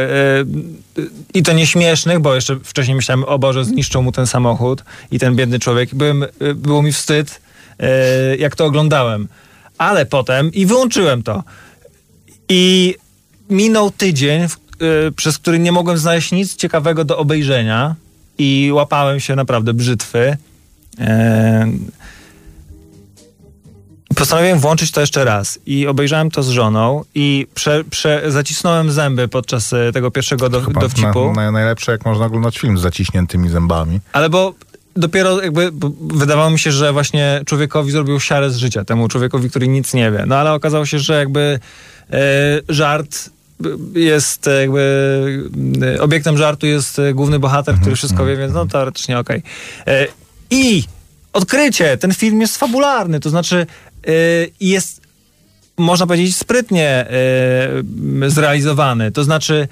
[1.35, 5.37] i to nieśmiesznych, bo jeszcze wcześniej myślałem, o Boże, zniszczą mu ten samochód i ten
[5.37, 5.95] biedny człowiek.
[5.95, 7.41] Byłem, e, było mi wstyd,
[7.79, 9.29] e, jak to oglądałem.
[9.79, 11.43] Ale potem, i wyłączyłem to.
[12.49, 12.95] I
[13.51, 14.49] minął tydzień, e,
[15.17, 17.95] przez który nie mogłem znaleźć nic ciekawego do obejrzenia
[18.39, 20.37] i łapałem się naprawdę brzytwy.
[21.01, 21.67] E,
[24.17, 29.29] Postanowiłem włączyć to jeszcze raz i obejrzałem to z żoną i prze, prze, zacisnąłem zęby
[29.29, 31.33] podczas e, tego pierwszego do, dowcipu.
[31.33, 34.01] Na, na, najlepsze, jak można oglądać film z zaciśniętymi zębami.
[34.13, 34.55] Ale bo
[34.97, 39.69] dopiero jakby wydawało mi się, że właśnie człowiekowi zrobił siarę z życia, temu człowiekowi, który
[39.69, 40.25] nic nie wie.
[40.27, 41.59] No ale okazało się, że jakby
[42.11, 42.19] e,
[42.69, 43.31] żart
[43.95, 44.81] jest e, jakby
[45.97, 49.43] e, obiektem żartu jest e, główny bohater, który wszystko wie, więc no teoretycznie okej.
[49.87, 50.07] E,
[50.51, 50.85] I
[51.33, 53.67] odkrycie, ten film jest fabularny, to znaczy
[54.61, 55.05] jest
[55.77, 57.07] można powiedzieć, sprytnie
[58.27, 59.13] zrealizowany.
[59.13, 59.69] To znaczy,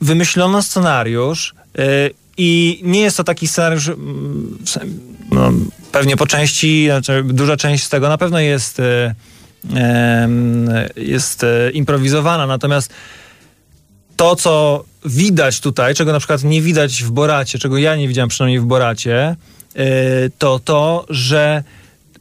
[0.00, 1.54] wymyślono scenariusz
[2.38, 4.58] i nie jest to taki scenariusz, mm,
[5.30, 5.52] no,
[5.92, 9.14] pewnie po części, znaczy duża część z tego na pewno jest, e,
[10.96, 12.92] jest e, improwizowana, natomiast
[14.16, 18.28] to, co widać tutaj, czego na przykład nie widać w Boracie, czego ja nie widziałem
[18.28, 19.36] przynajmniej w Boracie,
[19.74, 19.84] yy,
[20.38, 21.62] to to, że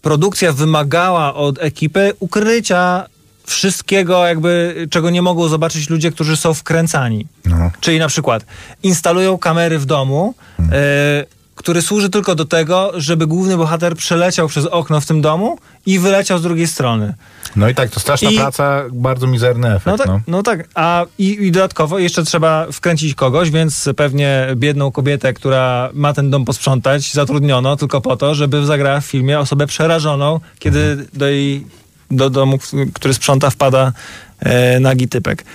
[0.02, 3.06] produkcja wymagała od ekipy ukrycia
[3.48, 7.28] wszystkiego, jakby, czego nie mogą zobaczyć ludzie, którzy są wkręcani.
[7.46, 7.72] No.
[7.80, 8.46] Czyli na przykład
[8.84, 10.74] instalują kamery w domu, Hmm.
[10.76, 15.58] e, który służy tylko do tego, żeby główny bohater przeleciał przez okno w tym domu
[15.86, 17.14] i wyleciał z drugiej strony.
[17.56, 19.86] No i tak, to straszna I- praca, bardzo mizerny efekt.
[19.86, 20.22] No tak, no.
[20.28, 20.44] no.
[20.44, 20.68] tak.
[20.76, 26.30] a i, i dodatkowo jeszcze trzeba wkręcić kogoś, więc pewnie biedną kobietę, która ma ten
[26.30, 31.08] dom posprzątać, zatrudniono tylko po to, żeby zagrała w filmie osobę przerażoną, kiedy Mhm.
[31.14, 31.66] do jej
[32.12, 33.93] do domu, w- który sprząta, wpada
[34.39, 35.46] e, nagi typek.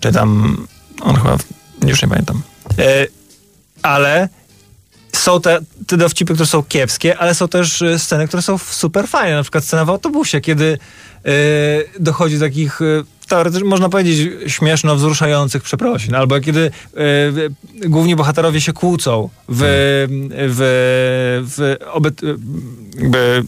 [0.00, 0.56] Czy tam
[1.00, 1.36] on chyba,
[1.86, 2.42] już nie pamiętam.
[2.78, 3.06] E,
[3.82, 4.28] ale
[5.16, 9.08] są te, te dowcipy, które są kiepskie, ale są też e, sceny, które są super
[9.08, 9.36] fajne.
[9.36, 10.78] Na przykład scena w autobusie, kiedy
[11.24, 11.30] e,
[12.00, 12.82] dochodzi do takich...
[12.82, 12.84] e,
[13.28, 17.48] Teoretycznie można powiedzieć śmieszno wzruszających przeprosin, albo kiedy w-
[17.88, 19.58] główni bohaterowie się kłócą w,
[20.30, 22.20] w, w, obyt,
[22.98, 23.44] jakby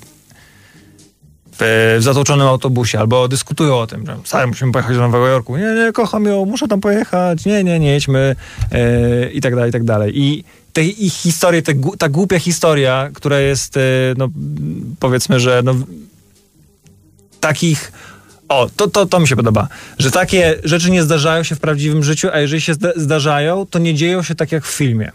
[1.60, 5.56] w, w zatłoczonym autobusie, albo dyskutują o tym, że stary, musimy pojechać do Nowego Jorku.
[5.56, 7.44] Nie, nie, kocham ją, muszę tam pojechać.
[7.44, 8.36] Nie, nie, nie jedźmy.
[8.72, 10.18] E, I tak dalej, i tak dalej.
[10.18, 13.80] I te ich historie, te, ta głupia historia, która jest, e,
[14.16, 14.28] no,
[15.00, 15.74] powiedzmy, że no,
[17.40, 17.92] takich...
[18.48, 19.68] O, to, to, to mi się podoba,
[19.98, 23.78] że takie rzeczy nie zdarzają się w prawdziwym życiu, a jeżeli się zda- zdarzają, to
[23.78, 25.10] nie dzieją się tak jak w filmie.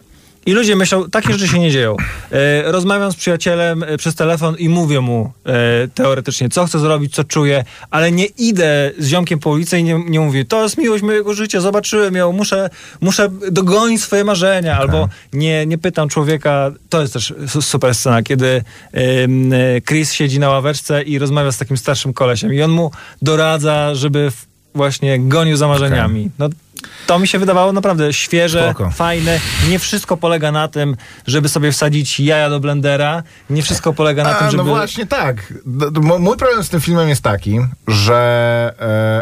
[0.45, 1.97] I ludzie myślą, takie rzeczy się nie dzieją.
[2.31, 5.51] E, rozmawiam z przyjacielem e, przez telefon i mówię mu e,
[5.87, 10.03] teoretycznie, co chcę zrobić, co czuję, ale nie idę z ziomkiem po ulicy i nie,
[10.07, 12.69] nie mówię, to jest miłość mojego życia, zobaczyłem ją, muszę,
[13.01, 18.23] muszę dogonić swoje marzenia, albo nie, nie pytam człowieka, to jest też su- super scena,
[18.23, 18.63] kiedy
[19.87, 24.31] Chris siedzi na ławeczce i rozmawia z takim starszym kolesiem i on mu doradza, żeby
[24.31, 26.29] w- właśnie gonił za marzeniami.
[26.39, 26.49] No,
[27.07, 28.91] to mi się wydawało naprawdę świeże, Spoko.
[28.91, 29.39] fajne.
[29.69, 30.95] Nie wszystko polega na tym,
[31.27, 33.23] żeby sobie wsadzić jaja do blendera.
[33.49, 34.63] Nie wszystko polega na A, tym, żeby...
[34.63, 35.53] No właśnie tak.
[36.19, 38.73] Mój problem z tym filmem jest taki, że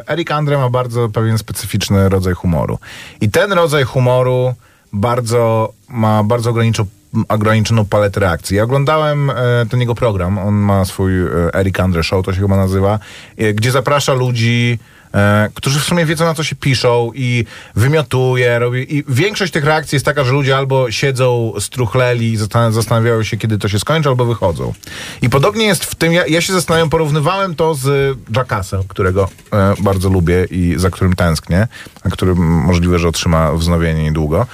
[0.08, 2.80] e, Eric Andre ma bardzo pewien specyficzny rodzaj humoru.
[3.22, 4.54] I ten rodzaj humoru
[4.94, 6.86] bardzo ma bardzo ograniczo,
[7.30, 8.58] ograniczoną paletę reakcji.
[8.58, 9.34] Ja oglądałem e,
[9.70, 13.00] ten jego program, on ma swój e, Eric Andre Show, to się chyba nazywa,
[13.38, 14.80] e, gdzie zaprasza ludzi
[15.14, 17.46] e, którzy w sumie wiedzą na co się piszą i
[17.76, 22.72] wymiotuje, robi i większość tych reakcji jest taka, że ludzie albo siedzą struchleli i zastan-
[22.72, 24.74] zastanawiają się, kiedy to się skończy, albo wychodzą.
[25.22, 29.74] I podobnie jest w tym, ja, ja się zastanawiam, porównywałem to z Jackassem, którego e,
[29.80, 31.68] bardzo lubię i za którym tęsknię,
[32.04, 34.46] a który możliwe, że otrzyma wznowienie niedługo.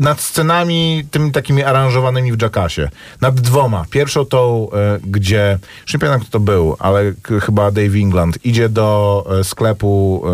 [0.00, 2.88] Nad scenami tymi takimi aranżowanymi w Jackassie.
[3.20, 3.84] Nad dwoma.
[3.90, 8.68] Pierwszą tą, e, gdzie, już nie pamiętam kto to był, ale chyba Dave England idzie
[8.68, 10.24] do e, sklepu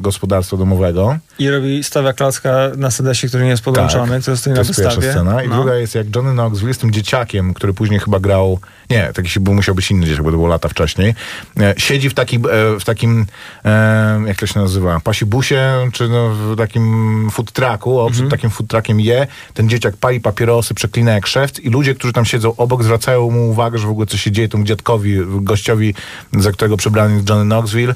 [0.00, 1.18] gospodarstwa domowego.
[1.38, 4.62] I robi, stawia klocka na sedesie, który nie jest podłączony, który stoi Tak.
[4.62, 5.42] to na jest pierwsza scena.
[5.42, 5.54] I No.
[5.54, 8.58] druga jest jak Johnny Knoxville z tym dzieciakiem, który później chyba grał,
[8.90, 11.14] nie, taki się, był, musiał być inny dzieciak, bo to było lata wcześniej.
[11.60, 12.40] E, siedzi w, taki, e,
[12.80, 13.26] w takim,
[13.64, 18.12] e, jak to się nazywa, pasibusie, czy no, w takim food trucku, o, Mhm.
[18.12, 22.12] przed takim food truckiem je, ten dzieciak pali papierosy, przeklina jak szewc i ludzie, którzy
[22.12, 25.94] tam siedzą obok, zwracają mu uwagę, że w ogóle co się dzieje temu dziadkowi, gościowi,
[26.32, 27.94] za którego przebrany jest Johnny Knoxville.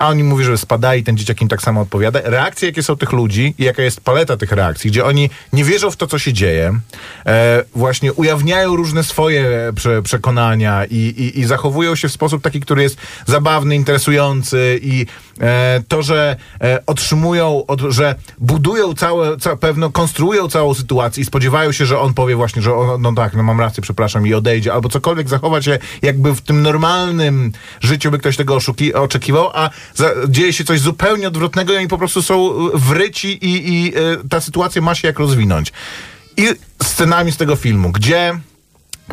[0.00, 2.20] A oni mówi, że spada i ten dzieciak im tak samo odpowiada.
[2.24, 5.90] Reakcje, jakie są tych ludzi i jaka jest paleta tych reakcji, gdzie oni nie wierzą
[5.90, 6.80] w to, co się dzieje,
[7.26, 12.60] e, właśnie ujawniają różne swoje prze, przekonania i, i, i zachowują się w sposób taki,
[12.60, 15.06] który jest zabawny, interesujący i
[15.40, 21.26] e, to, że e, otrzymują, od, że budują całe, ca, pewno, konstruują całą sytuację i
[21.26, 24.34] spodziewają się, że on powie właśnie, że on, no tak, no mam rację, przepraszam i
[24.34, 29.50] odejdzie, albo cokolwiek zachować się jakby w tym normalnym życiu by ktoś tego oszuki, oczekiwał,
[29.54, 29.70] a
[30.28, 34.00] dzieje się coś zupełnie odwrotnego i oni po prostu są e, wryci i, i e,
[34.28, 35.72] ta sytuacja ma się jak rozwinąć.
[36.36, 36.48] I
[36.82, 38.40] scenami z tego filmu, gdzie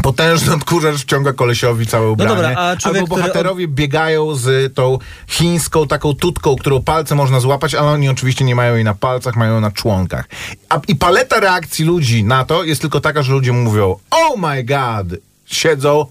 [0.03, 2.35] potężny odkurzacz wciąga kolesiowi całe ubranie.
[2.35, 7.75] dobra, a człowiek, albo bohaterowie biegają z tą chińską taką tutką, którą palce można złapać,
[7.75, 10.29] ale oni oczywiście nie mają jej na palcach, mają ją na członkach.
[10.69, 14.63] A, I paleta reakcji ludzi na to jest tylko taka, że ludzie mówią oh my
[14.63, 16.05] god, siedzą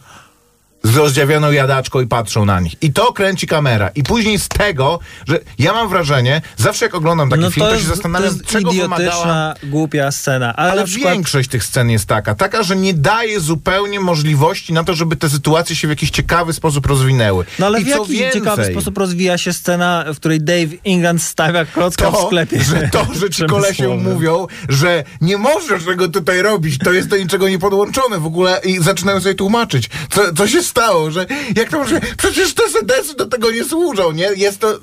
[0.87, 2.73] z rozdziawioną jadaczką i patrzą na nich.
[2.83, 3.91] I to kręci kamera.
[3.95, 7.73] I później z tego, że ja mam wrażenie, zawsze jak oglądam taki no film, to,
[7.73, 9.01] się jest- zastanawiam, to jest czego wymagała...
[9.01, 10.57] idiotyczna, głupia scena.
[10.57, 11.13] Ale, Ale przykład...
[11.13, 15.31] większość tych scen jest taka, taka, że nie daje zupełnie możliwości na to, żeby te
[15.31, 17.45] sytuacje się w jakiś ciekawy sposób rozwinęły.
[17.59, 21.23] No ale I w jaki więcej, ciekawy sposób rozwija się scena, w której Dave England
[21.23, 22.65] stawia klocka w to, sklepie?
[22.65, 27.17] że to, że ci kolesie mówią, że nie możesz tego tutaj robić, to jest do
[27.17, 30.76] niczego nie podłączone w ogóle i zaczynają sobie tłumaczyć, co, co się stało,
[31.09, 34.29] że jak to może, przecież te sedesy do tego nie służą, nie?
[34.37, 34.79] Jest to,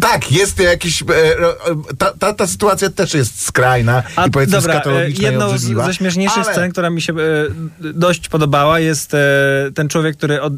[0.00, 1.56] tak, jest to jakiś, e, ro-
[1.98, 5.62] ta, ta, ta sytuacja też jest skrajna A i powiedzmy dobra, e, skatologiczna jedną z,
[5.62, 7.16] ze śmieszniejszych ale- scen, która mi się e,
[7.80, 9.18] dość podobała, jest e,
[9.74, 10.52] ten człowiek, który od,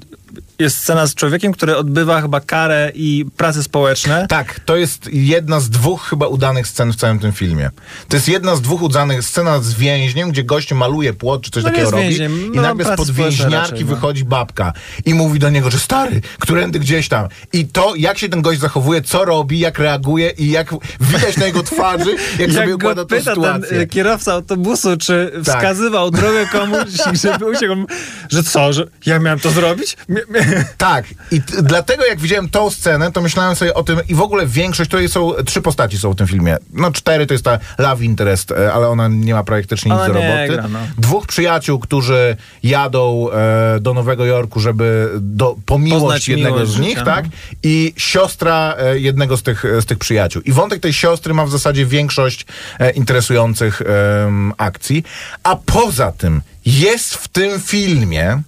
[0.58, 4.26] jest scena z człowiekiem, który odbywa chyba karę i prace społeczne.
[4.28, 7.70] Tak, to jest jedna z dwóch chyba udanych scen w całym tym filmie.
[8.08, 11.64] To jest jedna z dwóch udanych scena z więźniem, gdzie gość maluje płot czy coś
[11.64, 13.90] No takiego robi więźniem, i no, nagle spod więźniarki raczej, no.
[14.02, 14.72] Wychodzi babka
[15.04, 17.28] i mówi do niego, że stary, którędy gdzieś tam.
[17.52, 21.46] I to, jak się ten gość zachowuje, co robi, jak reaguje i jak widać na
[21.46, 23.68] jego twarzy, jak, sobie Jak układa go tę pyta sytuację.
[23.68, 25.56] ten e, kierowca autobusu, czy Tak.
[25.56, 26.88] wskazywał drogę komuś,
[27.22, 27.74] żeby uciekł,
[28.30, 29.96] że co, że ja miałem to zrobić?
[30.78, 34.20] Tak, i t- dlatego jak widziałem tą scenę, to myślałem sobie o tym i w
[34.20, 36.56] ogóle większość, to są trzy postaci są w tym filmie.
[36.72, 40.06] No cztery to jest ta love interest, e, ale ona nie ma praktycznie nic do
[40.12, 40.48] roboty.
[40.48, 40.78] gra, no.
[40.98, 47.04] Dwóch przyjaciół, którzy jadą e, do Nowego Jorku, żeby do, Poznać jednego z nich, życia,
[47.04, 47.24] tak?
[47.24, 47.30] no.
[47.62, 50.42] I siostra e, jednego z tych, z tych przyjaciół.
[50.42, 52.46] I wątek tej siostry ma w zasadzie większość
[52.78, 55.04] e, interesujących em, akcji.
[55.42, 58.42] A poza tym jest w tym filmie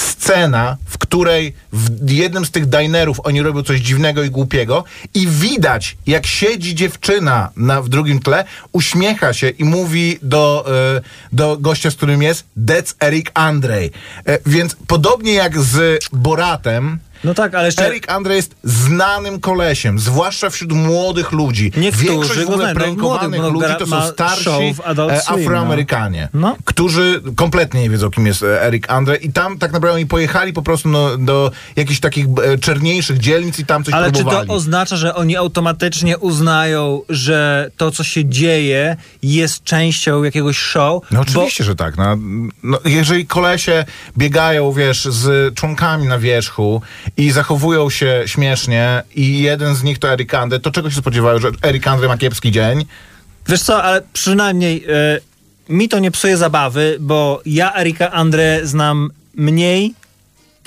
[0.00, 5.26] scena, w której w jednym z tych dinerów oni robią coś dziwnego i głupiego i
[5.26, 10.64] widać, jak siedzi dziewczyna na, w drugim tle, uśmiecha się i mówi do,
[10.96, 11.00] e,
[11.32, 13.90] do gościa, z którym jest, that's Eric Andrej.
[14.26, 17.86] E, więc podobnie jak z Boratem, No tak, ale jeszcze...
[17.86, 21.72] Eric Andre jest znanym kolesiem, zwłaszcza wśród młodych ludzi.
[21.76, 24.50] Niektórzy Większość w ogóle no, prankowanych młodych, bo ludzi to są starsi
[24.84, 25.06] e, no.
[25.26, 26.56] Afroamerykanie, No.
[26.64, 30.52] którzy kompletnie nie wiedzą, kim jest e, Eric Andre i tam tak naprawdę oni pojechali
[30.52, 34.48] po prostu no, do jakichś takich e, czerniejszych dzielnic i tam coś Ale czy próbowali.
[34.48, 41.02] to oznacza, że oni automatycznie uznają, że to, co się dzieje, jest częścią jakiegoś show?
[41.10, 41.96] No oczywiście, że tak.
[41.96, 42.16] No,
[42.62, 43.84] no, jeżeli kolesie
[44.18, 46.82] biegają, wiesz, z członkami na wierzchu
[47.16, 51.38] i zachowują się śmiesznie i jeden z nich to Eric Andre, to czego się spodziewają,
[51.38, 52.84] że Eric Andre ma kiepski dzień?
[53.48, 55.20] Wiesz co, ale przynajmniej e,
[55.68, 59.94] mi to nie psuje zabawy, bo ja Erika Andre znam mniej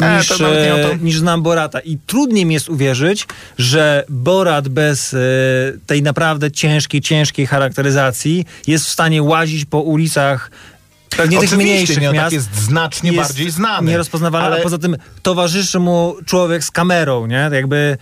[0.02, 0.56] E, niż, o to.
[0.56, 1.80] e, niż znam Borata.
[1.80, 5.18] I trudniej mi jest uwierzyć, że Borat bez e,
[5.86, 10.52] tej naprawdę ciężkiej, ciężkiej charakteryzacji jest w stanie łazić po ulicach
[11.18, 12.34] pewnie tych Oczywiście, mniejszych nie, tak miast.
[12.34, 13.92] jest znacznie bardziej znany.
[13.92, 17.50] Nierozpoznawalny, ale- a poza tym towarzyszy mu człowiek z kamerą, nie?
[17.52, 17.98] Jakby...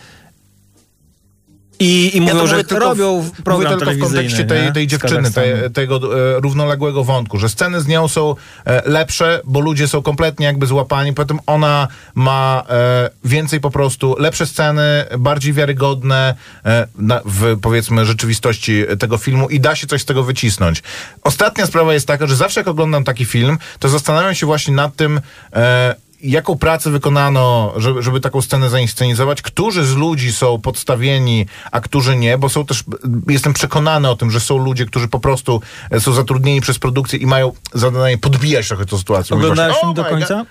[1.80, 4.88] I, i mówią, to że tylko robią w- program mówię tylko w kontekście tej, tej
[4.88, 8.36] dziewczyny, tej, tego e, równoległego wątku, że sceny z nią są
[8.66, 14.16] e, lepsze, bo ludzie są kompletnie jakby złapani, potem ona ma e, więcej po prostu,
[14.20, 16.36] lepsze sceny, bardziej wiarygodne
[16.66, 20.84] e, na, w powiedzmy rzeczywistości tego filmu i da się coś z tego wycisnąć.
[21.24, 24.96] Ostatnia sprawa jest taka, że zawsze jak oglądam taki film, to zastanawiam się właśnie nad
[24.96, 25.22] tym,
[25.54, 25.96] e,
[26.32, 32.16] jaką pracę wykonano, żeby, żeby taką scenę zainscenizować, którzy z ludzi są podstawieni, a którzy
[32.16, 32.84] nie, bo są też,
[33.30, 35.62] jestem przekonany o tym, że są ludzie, którzy po prostu
[35.92, 39.36] e, są zatrudnieni przez produkcję i mają zadanie podbijać trochę tę sytuację.
[39.36, 40.36] Oglądałeś właśnie, film do "Oh końca?
[40.36, 40.48] God".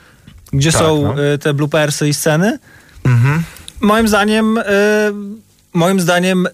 [0.52, 1.08] Gdzie Tak, są no.
[1.10, 1.28] Mhm.
[1.34, 2.58] y, te bloopersy i sceny?
[3.80, 4.62] Moim zdaniem, y,
[5.72, 6.48] moim zdaniem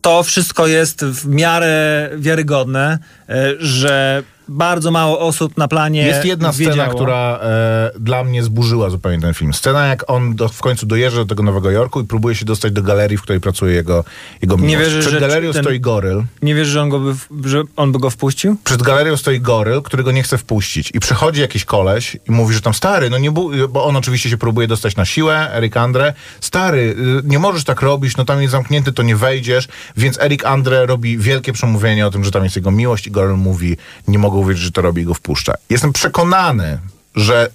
[0.00, 2.98] to wszystko jest w miarę wiarygodne,
[3.30, 6.94] y, że bardzo mało osób na planie Jest jedna scena, wiedziało.
[6.94, 9.54] która e, dla mnie zburzyła zupełnie ten film.
[9.54, 12.72] Scena, jak on do, w końcu dojeżdża do tego Nowego Jorku i próbuje się dostać
[12.72, 14.04] do galerii, w której pracuje jego,
[14.42, 14.78] jego miłość.
[14.78, 16.22] wierzysz, Przed że galerią ten- stoi goryl.
[16.42, 18.56] Nie wiesz, że on, go by, że on by go wpuścił?
[18.64, 20.90] przed galerią stoi goryl, który go nie chce wpuścić.
[20.94, 23.30] I przychodzi jakiś koleś i mówi, że tam stary, no nie
[23.68, 26.14] bo on oczywiście się próbuje dostać na siłę, Eric Andre.
[26.40, 29.68] Stary, y, nie możesz tak robić, no tam jest zamknięty, to nie wejdziesz.
[29.96, 33.36] Więc Eric Andre robi wielkie przemówienie o tym, że tam jest jego miłość i goryl
[33.36, 33.76] mówi,
[34.08, 35.54] nie mogę uwierzyć, że to robi i go wpuszcza.
[35.70, 36.78] Jestem przekonany,
[37.14, 37.50] że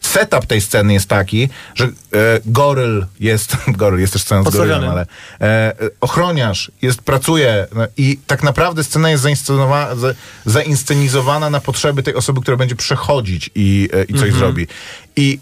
[0.00, 1.90] setup tej sceny jest taki, że e,
[2.46, 5.06] goryl jest, goryl jest też sceną z gorylem, ale
[5.40, 12.02] e, ochroniarz jest, pracuje no, i tak naprawdę scena jest zainscenowa- za- zainscenizowana na potrzeby
[12.02, 14.66] tej osoby, która będzie przechodzić i, e, i coś zrobi.
[15.16, 15.38] I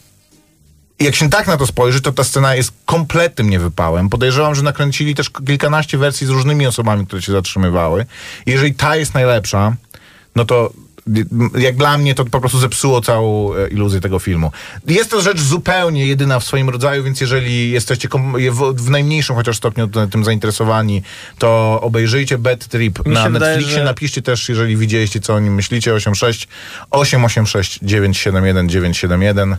[0.98, 4.08] jak się tak na to spojrzy, to ta scena jest kompletnym niewypałem.
[4.08, 8.06] Podejrzewam, że nakręcili też kilkanaście wersji z różnymi osobami, które się zatrzymywały.
[8.46, 9.76] Jeżeli ta jest najlepsza,
[10.36, 10.72] no to
[11.58, 14.50] jak dla mnie to po prostu zepsuło całą e, iluzję tego filmu.
[14.86, 18.08] Jest to rzecz zupełnie jedyna w swoim rodzaju, więc jeżeli jesteście
[18.74, 21.02] w, najmniejszym chociaż stopniu tym zainteresowani,
[21.38, 23.78] to obejrzyjcie Bad Trip Mi na się wydaje, Netflixie.
[23.78, 25.94] że- Napiszcie też, jeżeli widzieliście, co o nim myślicie.
[25.94, 26.48] 86
[26.90, 29.56] 886 971 971.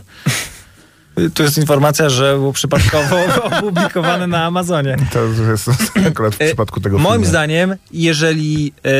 [1.34, 3.16] Tu jest informacja, że był przypadkowo
[3.56, 4.96] opublikowany na Amazonie.
[5.12, 5.70] To jest
[6.06, 7.26] akurat w E, przypadku tego Moim filmu.
[7.26, 8.90] zdaniem, jeżeli e,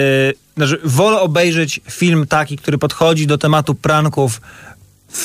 [0.56, 4.40] znaczy, wolę obejrzeć film taki, który podchodzi do tematu pranków
[5.12, 5.24] w,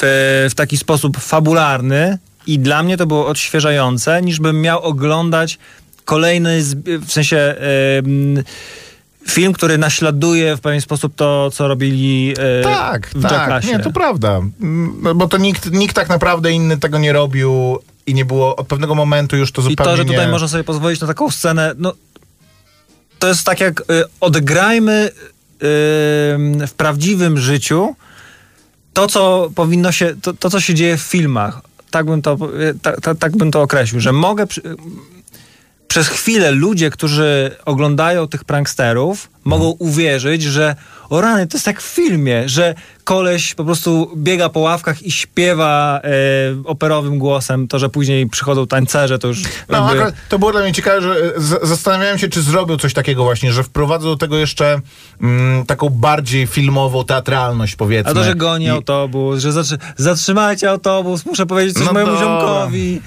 [0.52, 5.60] w taki sposób fabularny i dla mnie to było odświeżające, niż bym miał oglądać
[6.06, 6.62] kolejny,
[7.06, 7.56] w sensie
[8.06, 8.44] m,
[9.30, 13.32] film, który naśladuje w pewien sposób to, co robili e, Tak, w tak.
[13.32, 13.72] Jackassie.
[13.72, 14.42] Nie, to prawda.
[14.62, 18.68] Mm, Bo to nikt, nikt tak naprawdę inny tego nie robił i nie było od
[18.68, 20.32] pewnego momentu już to I zupełnie to, że tutaj nie...
[20.32, 21.94] można sobie pozwolić na taką scenę, no
[23.20, 23.84] to jest tak jak y,
[24.20, 25.12] odegrajmy y,
[26.68, 27.96] w prawdziwym życiu
[28.94, 31.62] to, co powinno się, to, to co się dzieje w filmach.
[31.92, 34.62] Tak bym to, y, ta, ta, tak bym to określił, że mogę przy,
[35.94, 40.76] przez chwilę ludzie, którzy oglądają tych pranksterów, mogą uwierzyć, że
[41.10, 45.12] o rany, to jest jak w filmie, że koleś po prostu biega po ławkach i
[45.12, 46.10] śpiewa e,
[46.66, 50.14] operowym głosem, to, że później przychodzą tańcerze, to już No, jakby...
[50.30, 51.16] to było dla mnie ciekawe, że
[51.64, 54.82] e, zastanawiałem się, czy zrobił coś takiego właśnie, że wprowadzą do tego jeszcze
[55.22, 58.12] mm, taką bardziej filmową teatralność, powiedzmy.
[58.12, 62.12] A to, że goni I- autobus, że zatrzy- zatrzymajcie autobus, muszę powiedzieć coś No mojemu
[62.12, 62.26] dobra.
[62.28, 63.02] ziomkowi.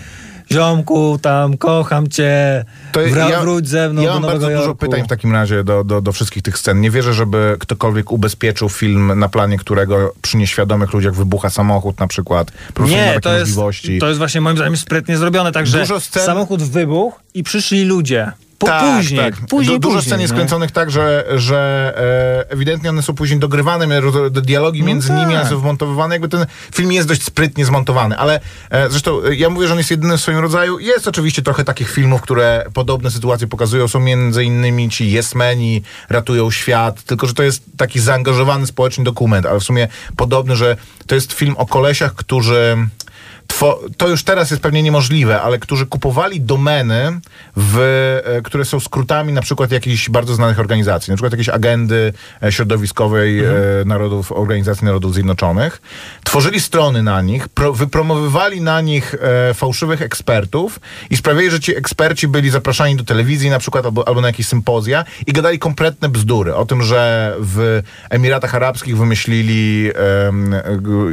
[0.53, 4.77] Ziomku, tam, kocham cię, Wra- wróć ze mną ja mam bardzo dużo Jorku.
[4.77, 6.81] pytań w takim razie do, do, do wszystkich tych scen.
[6.81, 12.07] Nie wierzę, żeby ktokolwiek ubezpieczył film, na planie którego przy nieświadomych ludziach wybucha samochód na
[12.07, 12.51] przykład.
[12.67, 13.99] Po prostu nie to jest, możliwości.
[13.99, 18.33] to jest właśnie moim zdaniem sprytnie zrobione, także Dużo scen- samochód wybuchł i przyszli ludzie.
[18.59, 19.47] Po, tak, później, tak.
[19.49, 20.37] później, Du- Dużo później, scen jest nie?
[20.37, 21.93] kręconych tak, że, że
[22.49, 23.87] e, ewidentnie one są później dogrywane,
[24.31, 25.17] dialogi między tak.
[25.17, 26.15] nimi są wmontowywane.
[26.15, 28.41] Jakby ten film jest dość sprytnie zmontowany, ale
[28.71, 30.79] e, zresztą e, ja mówię, że on jest jedyny w swoim rodzaju.
[30.79, 33.89] Jest oczywiście trochę takich filmów, które podobne sytuacje pokazują.
[33.89, 39.05] Są między innymi ci Yes Meni, ratują świat, tylko że to jest taki zaangażowany społecznie
[39.05, 40.77] dokument, ale w sumie podobny, że
[41.07, 42.77] to jest film o kolesiach, którzy
[43.97, 47.21] to już teraz jest pewnie niemożliwe, ale którzy kupowali domeny,
[47.57, 47.79] w,
[48.25, 52.53] e, które są skrótami na przykład jakichś bardzo znanych organizacji, na przykład jakiejś agendy e,
[52.53, 53.53] środowiskowej e,
[53.87, 55.83] narodów, Organizacji Narodów Zjednoczonych.
[56.25, 59.15] Tworzyli strony na nich, pro, wypromowywali na nich
[59.55, 60.81] fałszywych ekspertów
[61.11, 64.47] i sprawiali, że ci eksperci byli zapraszani do telewizji na przykład albo, albo na jakieś
[64.47, 69.91] sympozja i gadali kompletne bzdury o tym, że w Emiratach Arabskich wymyślili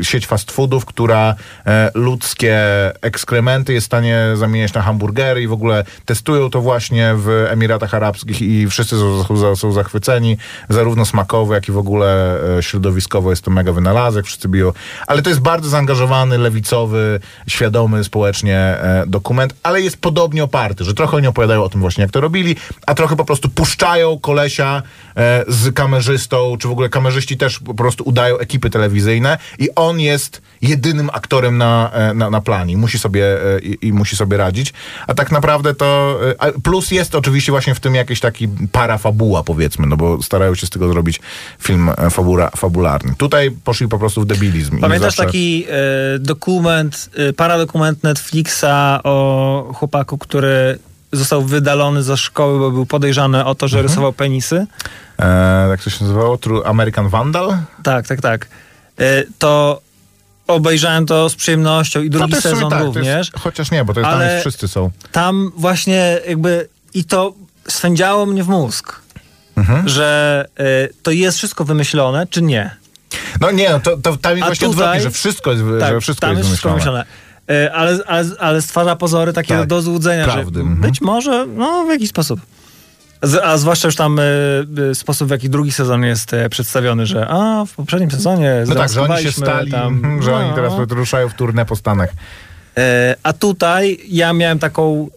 [0.01, 1.91] sieć fast foodów, która e,
[2.23, 2.59] ludzkie
[3.01, 7.93] ekskrementy jest w stanie zamieniać na hamburgery i w ogóle testują to właśnie w Emiratach
[7.93, 10.37] Arabskich i wszyscy są, są, zachwyceni,
[10.69, 14.71] zarówno smakowo, jak i w ogóle e, środowiskowo jest to mega wynalazek, wszyscy biją.
[15.07, 20.93] Ale to jest bardzo zaangażowany, lewicowy, świadomy społecznie e, dokument, ale jest podobnie oparty, że
[20.93, 22.55] trochę oni opowiadają o tym właśnie, jak to robili,
[22.87, 24.83] a trochę po prostu puszczają kolesia
[25.17, 29.99] e, z kamerzystą, czy w ogóle kamerzyści też po prostu udają ekipy telewizyjne i on
[29.99, 32.77] jest jedynym aktorem na, na, na planie.
[32.77, 34.73] Musi sobie, e, i, i musi sobie radzić.
[35.07, 36.19] A tak naprawdę to...
[36.39, 40.67] e, Plus jest oczywiście właśnie w tym jakiś taki parafabuła, powiedzmy, no bo starają się
[40.67, 41.21] z tego zrobić
[41.59, 43.13] film e, fabura, fabularny.
[43.17, 44.79] Tutaj poszli po prostu w debilizm.
[44.79, 50.79] Pamiętasz zawsze- taki e, dokument, e, paradokument Netflixa o chłopaku, który
[51.11, 53.89] został wydalony ze szkoły, bo był podejrzany o to, że Mhm.
[53.89, 54.65] rysował penisy?
[55.19, 56.37] E, jak to się nazywało?
[56.37, 57.57] True American Vandal?
[57.83, 58.47] Tak, tak, tak.
[58.99, 59.81] E, to
[60.47, 63.05] obejrzałem to z przyjemnością i No drugi sumie sezon tak, również.
[63.05, 64.91] Jest, chociaż nie, bo to jest, tam Ale- już wszyscy są.
[65.11, 67.33] Tam właśnie jakby i to
[67.67, 69.01] swędziało mnie w mózg,
[69.57, 69.89] Mhm.
[69.89, 70.63] że e,
[71.03, 72.75] to jest wszystko wymyślone, czy nie.
[73.41, 75.79] No nie, no to, to tam jest A właśnie tutaj- odwrotnie, że wszystko jest, wy-
[75.79, 77.05] że wszystko Tak, tam jest jest wszystko wymyślone.
[77.49, 80.81] E, Ale, ale, ale stwarza pozory takie Tak, do złudzenia, prawdy, że mhm.
[80.81, 82.39] być może, no w jakiś sposób.
[83.43, 87.65] A zwłaszcza już tam e, sposób, w jaki drugi sezon jest e, przedstawiony, że a,
[87.65, 90.55] w poprzednim sezonie No tak, że oni się stali, tam, mhm, że oni no.
[90.55, 92.09] teraz ruszają w turnę po Stanach.
[93.23, 95.09] A tutaj ja miałem taką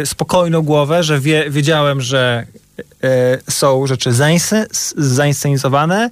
[0.00, 2.46] e, spokojną głowę, że wie, wiedziałem, że
[3.02, 6.10] e, są rzeczy zainsce- zainscenizowane,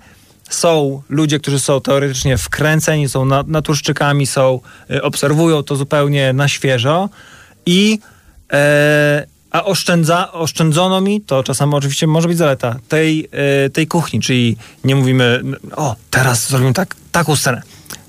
[0.50, 6.48] są ludzie, którzy są teoretycznie wkręceni, są na, naturszczykami, są, e, obserwują to zupełnie na
[6.48, 7.08] świeżo
[7.66, 7.98] i
[9.50, 13.28] a oszczędza, oszczędzono mi, to czasami oczywiście może być zaleta, tej,
[13.64, 15.42] e, tej kuchni, czyli nie mówimy,
[15.76, 17.62] o, teraz zrobimy tak, taką scenę.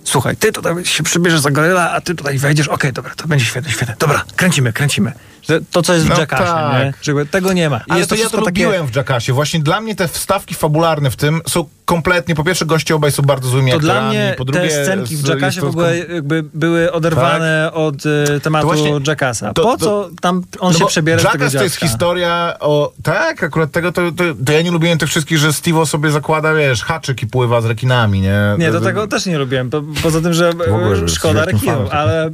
[0.04, 3.46] Słuchaj, ty tutaj się przybierzesz za goryla, a ty tutaj wejdziesz, okej, dobra, to będzie
[3.46, 3.96] świetne, świetne.
[4.00, 5.12] Dobra, kręcimy, kręcimy.
[5.50, 6.84] Że To, co jest w No Jackassie, tak.
[6.84, 6.94] nie?
[7.02, 7.78] Żeby tego nie ma.
[7.78, 9.32] I Ale jest to, ja to wszystko takie- lubiłem w Jackassie.
[9.34, 13.24] Właśnie dla mnie te wstawki fabularne w tym są kompletnie, po pierwsze goście obaj są
[13.24, 14.70] bardzo złymi To aktorami, dla mnie po drugie...
[14.70, 19.00] te scenki w Jackassie w to ogóle jakby były oderwane od y, tematu To właśnie-
[19.08, 19.54] Jackassa.
[19.54, 22.92] to- po to- co tam on No się przebiera Jackass to jest historia o...
[23.04, 26.54] Tak, akurat tego to, to, to ja nie lubiłem tych wszystkich, że Steve sobie zakłada,
[26.54, 28.40] wiesz, haczyk i pływa z rekinami, nie?
[28.58, 29.70] Nie, to, do tego też nie lubiłem.
[29.70, 30.52] Po, poza tym, że
[30.94, 32.30] że szkoda rekinów, ale...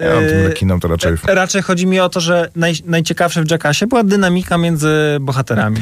[0.00, 1.12] Ja mam tym rekinom to raczej...
[1.26, 5.76] Raczej chodzi mi o to, że naj, najciekawsze w Jackassie była dynamika między bohaterami.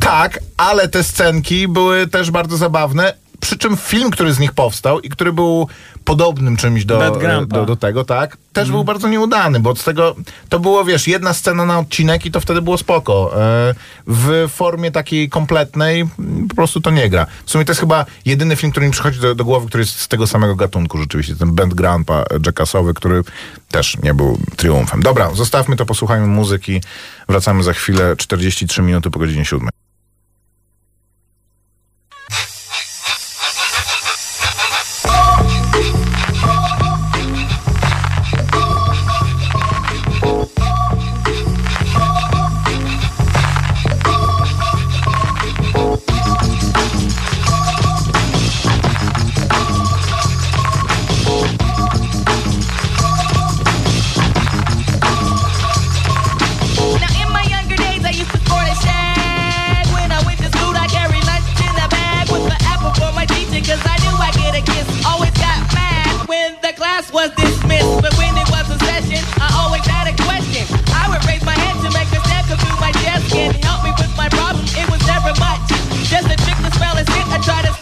[0.00, 3.23] Tak, ale te scenki były też bardzo zabawne.
[3.44, 5.68] Przy czym film, który z nich powstał i który był
[6.04, 6.98] podobnym czymś do,
[7.46, 8.70] do, do tego, tak, też Mhm.
[8.72, 10.14] był bardzo nieudany, bo z tego
[10.48, 13.42] to było, wiesz, jedna scena na odcinek i to wtedy było spoko.
[13.42, 13.74] E,
[14.06, 16.04] w formie takiej kompletnej
[16.48, 17.26] po prostu to nie gra.
[17.46, 20.00] W sumie to jest chyba jedyny film, który mi przychodzi do, do głowy, który jest
[20.00, 21.36] z tego samego gatunku rzeczywiście.
[21.36, 23.22] Ten Band Grandpa Jackassowy, który
[23.70, 25.02] też nie był triumfem.
[25.02, 26.80] Dobra, zostawmy to, posłuchajmy muzyki.
[27.28, 29.68] Wracamy za chwilę, 43 minuty po godzinie 7.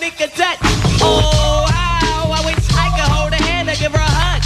[0.03, 0.59] sneak attack.
[0.99, 4.43] Oh, how I wish I could hold her hand and give her a hug.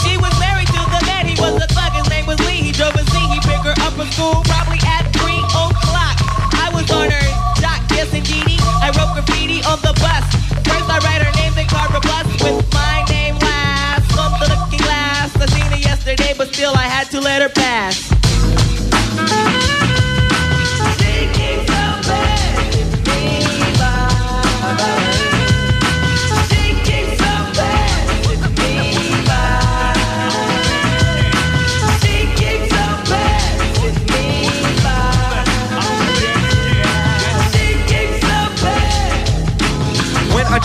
[0.00, 2.64] She was married to the man, he was a thug, his name was Lee.
[2.64, 6.16] He drove a Z, he picked her up from school, probably at 3 o'clock.
[6.56, 7.26] I was on her
[7.60, 8.56] jock, yes indeedy.
[8.80, 10.24] I wrote graffiti on the bus.
[10.64, 14.08] First I write her name, then carved a bus with my name last.
[14.16, 17.52] On the looking glass, I seen her yesterday, but still I had to let her
[17.52, 18.07] pass.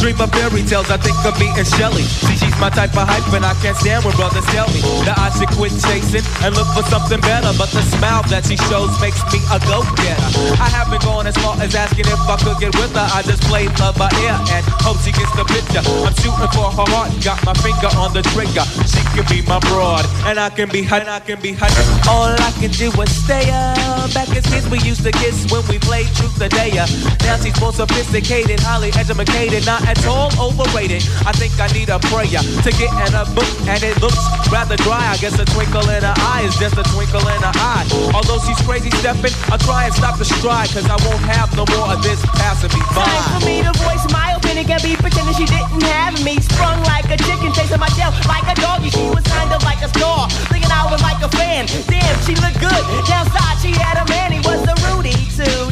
[0.04, 2.04] Dream of fairy tales, I think of me and Shelly.
[2.04, 5.16] See, she's my type of hype, and I can't stand when brothers tell me that
[5.16, 7.56] I should quit chasing and look for something better.
[7.56, 10.30] But the smile that she shows makes me a go-getter.
[10.60, 13.08] I haven't gone as far as asking if I could get with her.
[13.16, 15.80] I just play love by ear and hope she gets the picture.
[15.80, 18.68] I'm shooting for her heart, got my finger on the trigger.
[18.84, 21.72] She can be my broad, and I can be and I can be her.
[22.12, 24.12] All I can do is stay up.
[24.12, 26.84] Back as kids, we used to kiss when we played truth or dare.
[27.24, 31.06] Now she's more sophisticated, highly educated, not at all overrated.
[31.26, 34.20] I think I need a prayer to get in a book, and it looks
[34.50, 35.14] rather dry.
[35.14, 37.86] I guess a twinkle in her eye is just a twinkle in her eye.
[38.14, 41.66] Although she's crazy stepping, I'll try and stop the stride, cause I won't have no
[41.78, 43.06] more of this passing me by.
[43.06, 44.66] Time for me to voice my opinion.
[44.66, 46.40] Can't be pretending she didn't have me.
[46.42, 48.90] Sprung like a chicken, chasing my tail like a doggy.
[48.90, 51.68] She was kind of like a star, thinking I was like a fan.
[51.86, 52.82] Damn, she looked good.
[53.06, 54.32] Downside, she had a man.
[54.34, 55.70] He was a Rudy too,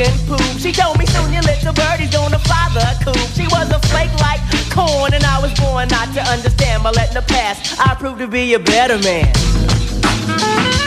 [0.00, 0.40] and Poop.
[0.58, 3.16] She told me soon your little birdie's gonna fly the coop.
[3.34, 4.40] She was a flake like
[4.70, 6.82] corn, and I was born not to understand.
[6.82, 10.77] But letting the past, I proved to be a better man.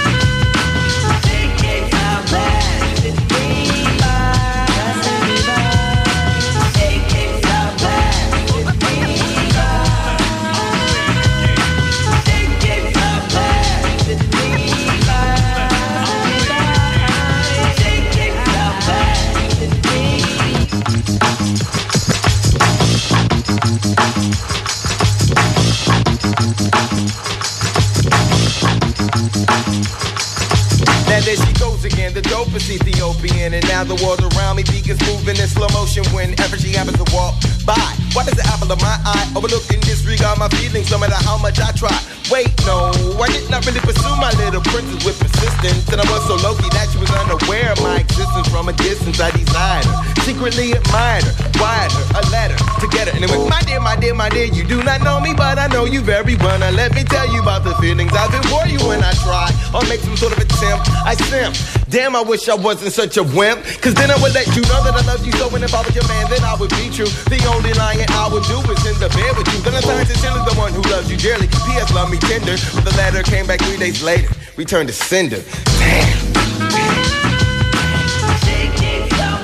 [45.91, 48.73] And I was so low key that she was unaware of my existence from a
[48.73, 49.19] distance.
[49.19, 53.13] I desired her, secretly admired her, wired her a letter to get her.
[53.15, 55.59] And it was, my dear, my dear, my dear, you do not know me, but
[55.59, 56.57] I know you very well.
[56.59, 59.51] Now let me tell you about the feelings I've been for you when I try
[59.75, 60.87] or make some sort of attempt.
[61.03, 61.55] I simp.
[61.91, 63.59] Damn, I wish I wasn't such a wimp.
[63.83, 65.51] Cause then I would let you know that I love you so.
[65.51, 67.11] And if I was your man, then I would be true.
[67.27, 69.59] The only lying I would do is in the bed with you.
[69.59, 71.47] Then I Valentine's is still the one who loves you dearly.
[71.67, 71.91] P.S.
[71.93, 72.55] Love me tender.
[72.71, 74.31] But the letter came back three days later.
[74.55, 75.43] Returned to sender.
[75.81, 76.21] Damn.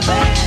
[0.09, 0.46] Eee,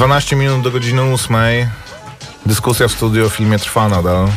[0.00, 1.36] 12 minut do godziny 8.
[2.46, 4.28] Dyskusja w studio o filmie trwa nadal.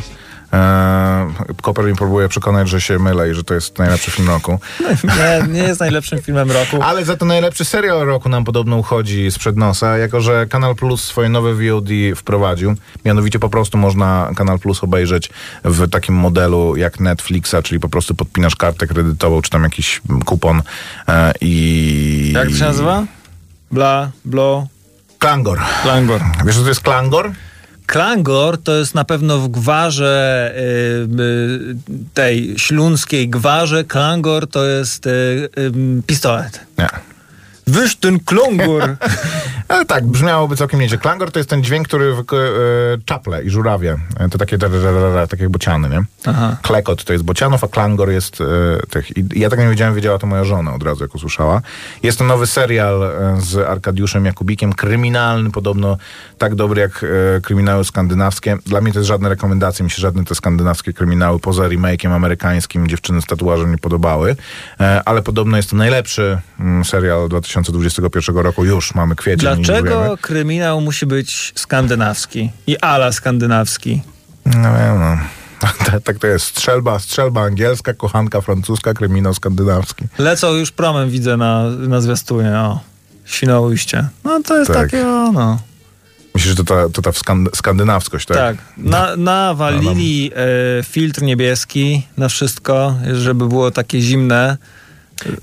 [0.51, 1.28] Eee,
[1.61, 4.59] Koper mi próbuje przekonać, że się mylę i że to jest najlepszy film roku.
[5.18, 6.82] Nie, nie jest najlepszym filmem roku.
[6.82, 11.03] Ale za to najlepszy serial roku nam podobno uchodzi sprzed nosa, jako że Kanal Plus
[11.03, 12.76] swoje nowe VOD wprowadził.
[13.05, 15.30] Mianowicie po prostu można Kanal Plus obejrzeć
[15.64, 20.61] w takim modelu jak Netflixa, czyli po prostu podpinasz kartę kredytową, czy tam jakiś kupon
[21.07, 22.32] e, i...
[22.36, 23.05] Jak to się nazywa?
[23.72, 24.68] Bla, blo,
[25.24, 25.59] Klangor.
[25.84, 26.21] klangor.
[26.45, 27.32] Wiesz, co to jest Klangor?
[27.86, 30.61] Klangor to jest na pewno w gwarze y,
[31.21, 31.76] y,
[32.13, 33.84] tej śląskiej gwarze.
[33.84, 35.09] Klangor to jest y,
[35.57, 35.71] y,
[36.07, 36.59] pistolet.
[36.78, 36.89] Nie.
[37.68, 38.95] Wyś ten klongor.
[39.68, 40.97] Ale tak, brzmiałoby całkiem nieźle.
[40.97, 42.24] Klangor to jest ten dźwięk, który w e,
[43.05, 43.97] czaple i żurawie.
[44.20, 44.57] E, to takie,
[45.30, 46.03] tak jak bociany, nie?
[46.26, 46.57] Aha.
[46.61, 48.45] Klekot to jest bocianów, a klangor jest e,
[48.89, 49.18] tych.
[49.18, 51.61] I ja tak nie wiedziałem, wiedziała to moja żona od razu, jak usłyszała.
[52.03, 55.97] Jest to nowy serial e, z Arkadiuszem Jakubikiem, kryminalny, podobno
[56.38, 57.05] tak dobry jak
[57.38, 58.57] e, kryminały skandynawskie.
[58.66, 62.88] Dla mnie to jest żadne rekomendacje, mi się żadne te skandynawskie kryminały poza remake'iem amerykańskim
[62.88, 64.36] Dziewczyny z tatuażem nie podobały.
[64.80, 67.30] E, ale podobno jest to najlepszy mm, serial
[67.62, 68.66] 2021 roku.
[68.66, 69.39] Już mamy kwiecień.
[69.39, 74.01] Dlaczego kryminał musi być skandynawski i ala skandynawski?
[74.45, 75.18] No wiem, no.
[75.60, 76.45] Tak, tak to jest.
[76.45, 80.06] Strzelba, strzelba angielska, kochanka francuska, kryminał skandynawski.
[80.18, 82.49] Lecą już promem, widzę na, na zwiastunie.
[82.58, 82.80] O,
[83.26, 84.08] Świnoujście.
[84.24, 84.78] No to jest Tak.
[84.91, 85.60] takie, o, no.
[86.36, 88.38] Myślisz, że to ta, to ta skan- skandynawskość, tak?
[88.38, 88.58] Tak.
[88.78, 90.32] Na, nawalili
[90.80, 94.58] e, filtr niebieski na wszystko, żeby było takie zimne.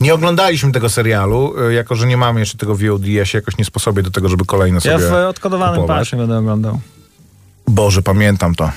[0.01, 3.59] Nie oglądaliśmy tego serialu, y, jako że nie mamy jeszcze tego VOD, ja się jakoś
[3.59, 6.81] nie sposobię do tego, żeby kolejne sobie Ja w odkodowanym pasie będę oglądał.
[7.69, 8.71] Boże, pamiętam to.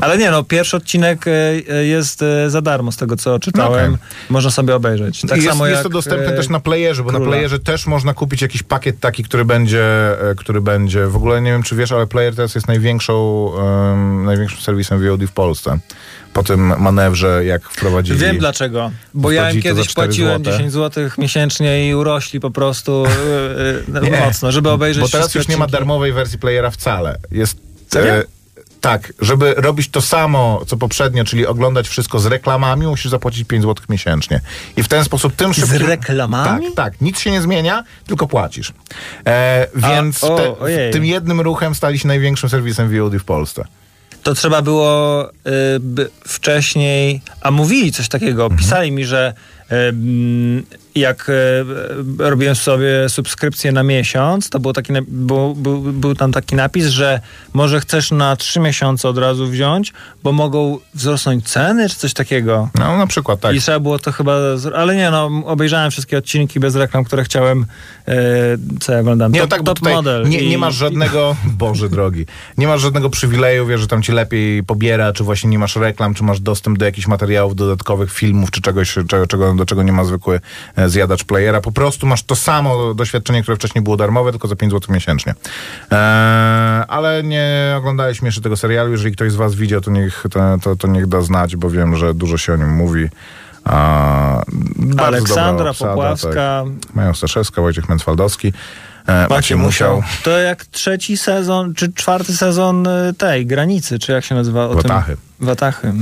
[0.00, 3.94] Ale nie, no, pierwszy odcinek e, e, jest za darmo z tego, co czytałem.
[3.94, 4.06] Okej.
[4.30, 5.20] Można sobie obejrzeć.
[5.20, 7.30] Tak jest, samo jest jak, to dostępne też na playerze, bo na Króla.
[7.30, 9.84] playerze też można kupić jakiś pakiet taki, który będzie,
[10.30, 14.24] e, który będzie, w ogóle nie wiem czy wiesz, ale player teraz jest największą, em,
[14.24, 15.78] największym serwisem VOD w Polsce.
[16.32, 18.18] Po tym manewrze, jak wprowadzili...
[18.18, 18.90] Wiem dlaczego.
[19.14, 20.58] Bo ja im kiedyś 4 płaciłem złote.
[20.58, 23.04] 10 zł miesięcznie i urośli po prostu
[23.96, 24.20] e, Nie.
[24.20, 27.18] mocno, żeby obejrzeć Bo teraz już nie ma darmowej wersji playera wcale.
[27.30, 27.56] Jest...
[27.88, 28.22] Serio?
[28.80, 33.62] tak, żeby robić to samo, co poprzednio, czyli oglądać wszystko z reklamami, musisz zapłacić 5
[33.62, 34.40] zł miesięcznie.
[34.76, 35.78] I w ten sposób tym szybciej...
[35.78, 36.66] reklamami?
[36.66, 37.00] Tak, tak.
[37.00, 38.72] Nic się nie zmienia, tylko płacisz.
[39.26, 43.64] E, więc o, te, tym jednym ruchem stali się największym serwisem VOD w Polsce.
[44.22, 45.30] To trzeba było y,
[46.28, 48.58] wcześniej, a mówili coś takiego, Mhm.
[48.58, 49.34] pisali mi, że
[49.72, 50.62] y, mm,
[50.94, 51.32] jak y,
[52.18, 55.54] robiłem sobie subskrypcję na miesiąc, to było taki, na- był,
[55.92, 57.20] był, tam taki napis, że
[57.52, 62.68] może chcesz na trzy miesiące od razu wziąć, bo mogą wzrosnąć ceny, czy coś takiego.
[62.74, 63.56] No na przykład tak.
[63.56, 64.36] I trzeba było to chyba.
[64.76, 67.66] Ale nie, no, obejrzałem wszystkie odcinki bez reklam, które chciałem.
[68.08, 68.14] E,
[68.80, 69.32] co ja oglądam?
[69.32, 70.28] Nie, no top, tak, top tutaj model.
[70.28, 72.26] nie, i- nie masz żadnego, Boże drogi,
[72.58, 76.14] nie masz żadnego przywileju, wiesz, że tam ci lepiej pobiera, czy właśnie nie masz reklam,
[76.14, 79.92] czy masz dostęp do jakichś materiałów dodatkowych, filmów, czy czegoś, czego, czego, do czego nie
[79.92, 80.40] ma zwykły
[80.76, 81.60] e, zjadacz playera.
[81.60, 85.34] Po prostu masz to samo doświadczenie, które wcześniej było darmowe, tylko za 5 zł miesięcznie.
[85.92, 85.96] E,
[86.88, 88.90] ale nie oglądaliśmy jeszcze tego serialu.
[88.92, 91.96] Jeżeli ktoś z was widział, to niech, to, to, to niech da znać, bo wiem,
[91.96, 93.08] że dużo się o nim mówi.
[93.64, 94.42] A,
[94.98, 96.94] Aleksandra obsada, Popławska, Tak.
[96.94, 98.52] Mają Staszewska, Wojciech Mencwaldowski.
[99.06, 100.02] E, Macie musiał.
[100.24, 104.64] To jak trzeci sezon, czy czwarty sezon y, tej granicy, czy jak się nazywa?
[104.64, 105.16] O Watachy.
[105.38, 105.48] Tym?
[105.48, 105.92] Watachy.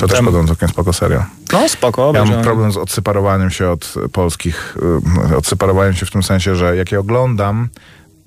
[0.00, 1.24] To też Tam- podobno całkiem spoko serial.
[1.52, 4.76] No spoko, Ja mam problem z odseparowaniem się od polskich,
[5.32, 7.68] y, odseparowaniem się w tym sensie, że jak je oglądam,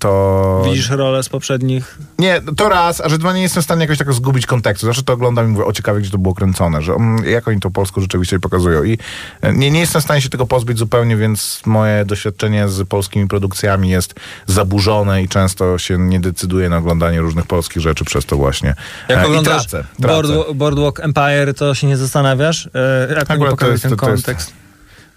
[0.04, 0.62] to...
[0.64, 1.98] Widzisz rolę z poprzednich.
[2.18, 4.86] Nie, to raz, a że dwa nie jestem w stanie jakoś tak zgubić kontekstu.
[4.86, 7.60] Zawsze to oglądam i mówię, o ciekawie, gdzie to było kręcone, że mm, jak oni
[7.60, 8.82] to polską rzeczywistość pokazują.
[8.82, 8.98] I
[9.40, 13.28] e, nie, nie jestem w stanie się tego pozbyć zupełnie, więc moje doświadczenie z polskimi
[13.28, 14.14] produkcjami jest
[14.46, 18.74] zaburzone i często się nie decyduję na oglądanie różnych polskich rzeczy przez to właśnie.
[19.08, 20.54] Jak E, oglądasz tracę, tracę.
[20.54, 24.24] Boardwalk, Empire, to się nie zastanawiasz, e, jak Akurat to pokazują jest- ten to jest-
[24.26, 24.63] kontekst.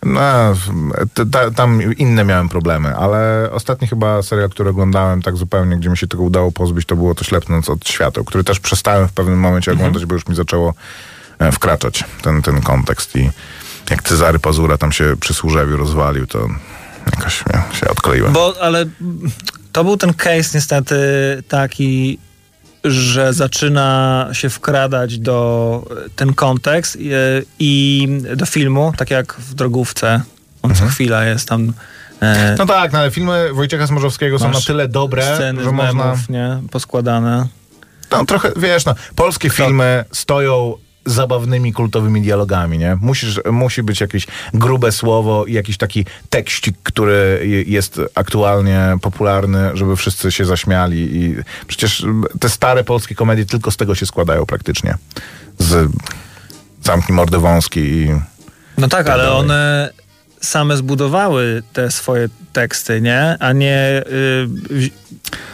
[0.04, 0.20] No,
[1.32, 5.98] ta, tam inne miałem problemy, ale ostatni chyba serial, który oglądałem tak zupełnie, gdzie mi
[5.98, 9.40] się tego udało pozbyć, to było to Ślepnąc od świateł, który też przestałem w pewnym
[9.40, 9.88] momencie Mhm.
[9.88, 10.74] oglądać, bo już mi zaczęło
[11.40, 13.30] e, wkraczać ten, ten kontekst i
[13.90, 16.48] jak Cezary Pazura tam się przy Służewiu rozwalił, to
[17.16, 18.34] jakoś ja, się odkleiłem.
[18.34, 18.86] Bo, ale
[19.72, 20.96] to był ten case niestety
[21.48, 22.20] taki,
[22.92, 25.84] że zaczyna się wkradać do
[26.16, 27.00] ten kontekst e,
[27.60, 30.22] i do filmu, tak jak w Drogówce.
[30.62, 31.74] On co chwila jest tam.
[32.22, 35.74] E, No tak, no, ale filmy Wojciecha Smorzowskiego są na tyle dobre, sceny że z
[35.74, 35.94] można...
[36.04, 36.62] memów, nie?
[36.72, 37.48] Poskładane.
[38.12, 40.74] No trochę, wiesz, no, polskie filmy stoją
[41.12, 42.98] zabawnymi, kultowymi dialogami, nie?
[43.02, 49.70] Musisz, musi być jakieś grube słowo i jakiś taki tekścik, który je- jest aktualnie popularny,
[49.74, 51.36] żeby wszyscy się zaśmiali i
[51.68, 52.06] przecież
[52.40, 54.96] te stare polskie komedie tylko z tego się składają praktycznie.
[55.60, 55.92] Z
[56.84, 58.08] Zamknij mordę wąski i...
[58.78, 59.40] No tak, ale dalej.
[59.40, 59.90] one
[60.42, 63.36] same zbudowały te swoje teksty, nie?
[63.40, 64.92] A nie, y, wzi-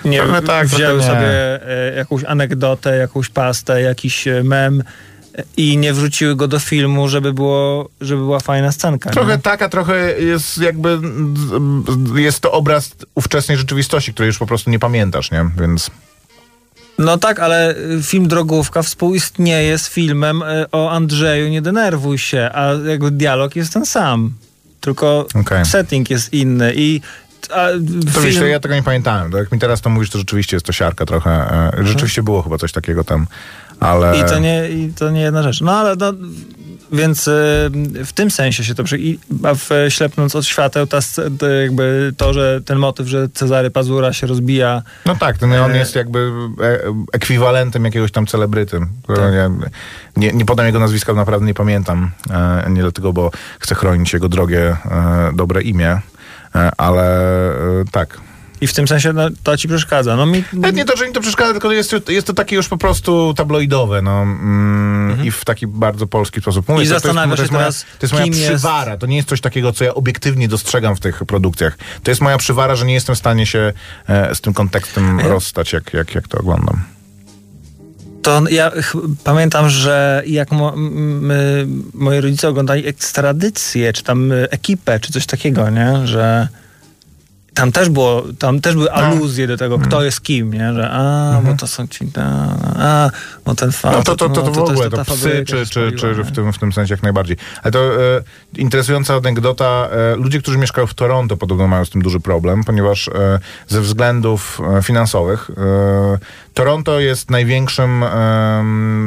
[0.06, 1.06] nie tak, wzięły nie.
[1.08, 1.60] sobie
[1.98, 4.84] jakąś anegdotę, jakąś pastę, jakiś y, mem
[5.58, 9.10] i nie wrzuciły go do filmu, żeby, było, żeby była fajna scenka.
[9.10, 9.42] Trochę nie?
[9.42, 11.00] taka, trochę jest jakby...
[12.16, 15.50] Jest to obraz ówczesnej rzeczywistości, której już po prostu nie pamiętasz, nie?
[15.60, 15.92] Więc...
[16.98, 22.50] No tak, ale y, film Drogówka współistnieje z filmem y, o Andrzeju, nie denerwuj się,
[22.54, 24.34] a jakby dialog jest ten sam.
[24.82, 25.66] Tylko Okej.
[25.66, 27.02] setting jest inny i
[27.50, 27.68] a,
[28.14, 28.48] To film...
[28.48, 29.32] ja tego nie pamiętałem.
[29.32, 31.32] Jak mi teraz to mówisz, to rzeczywiście jest to siarka trochę.
[31.32, 33.28] E, Rzeczywiście było chyba coś takiego tam,
[33.86, 34.18] ale...
[34.20, 35.62] I to nie, i to nie jedna rzecz.
[35.62, 36.14] No ale no,
[36.92, 37.32] więc y,
[38.06, 38.98] w tym sensie się to przy...
[39.00, 41.00] i- A w e, Ślepnąc od świateł ta,
[41.62, 45.78] jakby to, że ten motyw, że Cezary Pazura się rozbija No tak, ten on E,
[45.78, 46.32] jest jakby
[46.62, 46.80] e,
[47.14, 48.80] ekwiwalentem jakiegoś tam celebryty.
[49.08, 49.34] Tak.
[49.34, 49.50] Ja
[50.18, 52.12] nie, nie podam jego nazwiska, bo naprawdę nie pamiętam.
[52.70, 54.78] Nie dlatego, bo chcę chronić jego drogie,
[55.34, 56.02] dobre imię.
[56.78, 57.20] Ale
[57.92, 58.18] tak.
[58.64, 60.16] I w tym sensie no, to ci przeszkadza.
[60.16, 62.56] No mi, Nawet nie to, że mi to przeszkadza, tylko jest, to- jest to takie
[62.56, 64.22] już po prostu tabloidowe, no.
[64.22, 66.70] Mm, I w taki bardzo polski sposób.
[66.70, 68.34] Mówię, I to- to jest- zastanawiasz to jest się moja, teraz, To jest moja kim
[68.34, 71.78] jest- przywara, to nie jest coś takiego, co ja obiektywnie dostrzegam w tych produkcjach.
[72.04, 73.74] To jest moja przywara, że nie jestem w stanie się
[74.10, 76.84] e, z tym kontekstem rozstać, jak, jak, jak to oglądam.
[78.22, 78.72] To ja
[79.24, 85.14] pamiętam, że jak mo, m, y, moi rodzice oglądali ekstradycję, czy tam y, ekipę, czy
[85.14, 86.08] coś takiego, nie?
[86.08, 86.48] Że
[87.54, 90.74] tam też było, tam też były aluzje do tego, kto jest kim, nie?
[90.74, 93.12] Że a, bo to są ci, a, a
[93.46, 95.92] bo ten No facet, to, to, to, to w jest ogóle, to psy, czy, czy,
[95.92, 97.38] czy w, tym, w tym sensie jak najbardziej.
[97.64, 98.24] Ale to e,
[98.58, 99.90] interesująca anegdota.
[99.92, 103.82] E, ludzie, którzy mieszkają w Toronto podobno mają z tym duży problem, ponieważ e, ze
[103.82, 105.52] względów finansowych
[106.54, 108.06] Toronto jest największym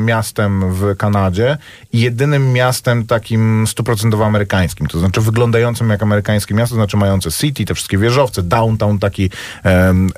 [0.05, 1.59] miastem w Kanadzie
[1.93, 7.33] i jedynym miastem takim stuprocentowo amerykańskim, to znaczy wyglądającym jak amerykańskie miasto, to znaczy mające
[7.33, 9.31] city, te wszystkie wieżowce, downtown taki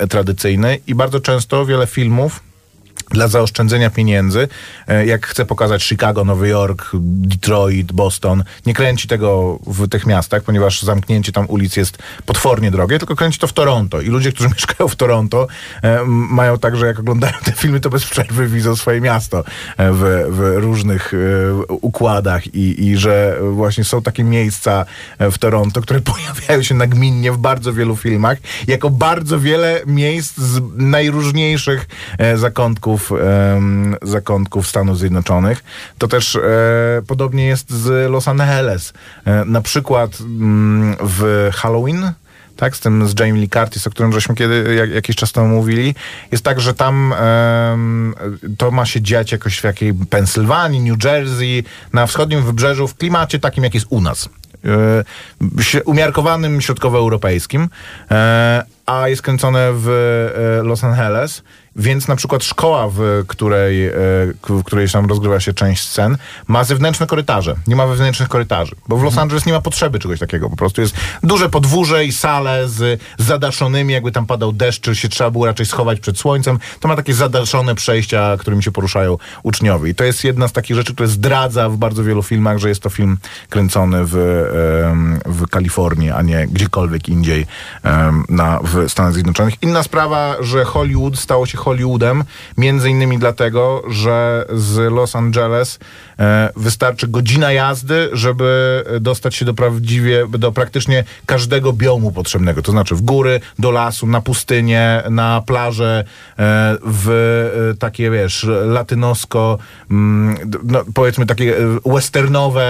[0.08, 2.47] tradycyjny i bardzo często wiele filmów
[3.10, 4.48] dla zaoszczędzenia pieniędzy,
[4.88, 10.42] e, jak chce pokazać Chicago, Nowy Jork, Detroit, Boston, nie kręci tego w tych miastach,
[10.42, 14.00] ponieważ zamknięcie tam ulic jest potwornie drogie, tylko kręci to w Toronto.
[14.00, 15.46] I ludzie, którzy mieszkają w Toronto,
[15.82, 19.38] e, mają tak, że jak oglądają te filmy, to bez przerwy widzą swoje miasto
[19.76, 21.12] e, w, w różnych
[21.68, 24.84] układach i, i że właśnie są takie miejsca
[25.18, 30.60] w Toronto, które pojawiają się nagminnie w bardzo wielu filmach, jako bardzo wiele miejsc z
[30.76, 31.88] najróżniejszych
[32.18, 32.38] e,
[32.98, 35.64] zakątków, em, zakątków Stanów Zjednoczonych.
[35.98, 36.40] To też e,
[37.06, 38.92] podobnie jest z Los Angeles.
[39.24, 42.12] E, na przykład mm, w Halloween
[42.56, 45.48] tak, z tym z Jamie Lee Curtis, o którym żeśmy kiedy, jak, jakiś czas temu
[45.48, 45.94] mówili,
[46.32, 47.14] jest tak, że tam
[48.58, 53.38] to ma się dziać jakoś w jakiej Pensylwanii, New Jersey, na wschodnim wybrzeżu, w klimacie
[53.38, 54.28] takim, jak jest u nas.
[54.64, 57.68] E, umiarkowanym środkowoeuropejskim,
[58.10, 61.42] e, a jest kręcone w e, Los Angeles,
[61.78, 63.92] więc na przykład szkoła, w której, e,
[64.48, 66.16] w której tam rozgrywa się część scen,
[66.46, 67.56] ma zewnętrzne korytarze.
[67.66, 70.50] Nie ma wewnętrznych korytarzy, bo w Los Angeles nie ma potrzeby czegoś takiego.
[70.50, 75.08] Po prostu jest duże podwórze i sale z zadaszonymi, jakby tam padał deszcz, czy się
[75.08, 76.58] trzeba było raczej schować przed słońcem.
[76.80, 79.90] To ma takie zadaszone przejścia, którymi się poruszają uczniowie.
[79.90, 82.80] I to jest jedna z takich rzeczy, które zdradza w bardzo wielu filmach, że jest
[82.80, 83.18] to film
[83.50, 84.14] kręcony w,
[85.26, 87.46] w Kalifornii, a nie gdziekolwiek indziej
[88.28, 89.54] na, w Stanach Zjednoczonych.
[89.62, 92.24] Inna sprawa, że Hollywood stało się Hollywoodem,
[92.56, 95.78] między innymi dlatego, że z Los Angeles
[96.56, 102.62] wystarczy godzina jazdy, żeby dostać się do prawdziwie, do praktycznie każdego biomu potrzebnego.
[102.62, 106.04] To znaczy w góry, do lasu, na pustynię, na plażę,
[106.38, 107.08] e, w
[107.72, 109.58] e, takie, wiesz, latynosko,
[109.90, 112.68] mm, no, powiedzmy takie e, westernowe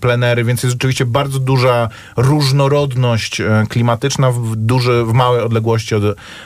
[0.00, 6.02] plenery, więc jest rzeczywiście bardzo duża różnorodność e, klimatyczna w, duży, w małej odległości od,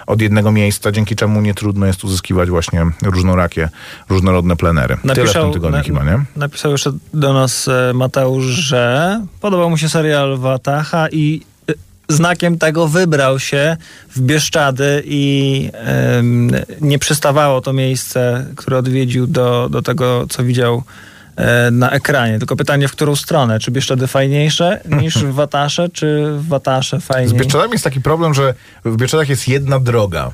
[0.07, 3.69] od jednego miejsca, dzięki czemu nie trudno jest uzyskiwać właśnie różnorakie,
[4.09, 4.97] różnorodne plenery.
[5.15, 6.25] Tyle w tym tygodniu nie?
[6.37, 11.75] Napisał jeszcze do nas e, Mateusz, że podobał mu się serial Wataha i e,
[12.09, 13.77] znakiem tego wybrał się
[14.17, 15.71] w Bieszczady i
[16.81, 20.83] nie przystawało to miejsce, które odwiedził do, do tego, co widział
[21.37, 22.39] e, na ekranie.
[22.39, 23.61] Tylko pytanie, w którą stronę?
[23.61, 27.39] Czy Bieszczady fajniejsze niż w Watasze, czy w Watasze Z fajniej?
[27.39, 30.31] Bieszczadami jest taki problem, że w Bieszczadach jest jedna droga.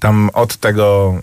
[0.00, 1.14] Tam od tego,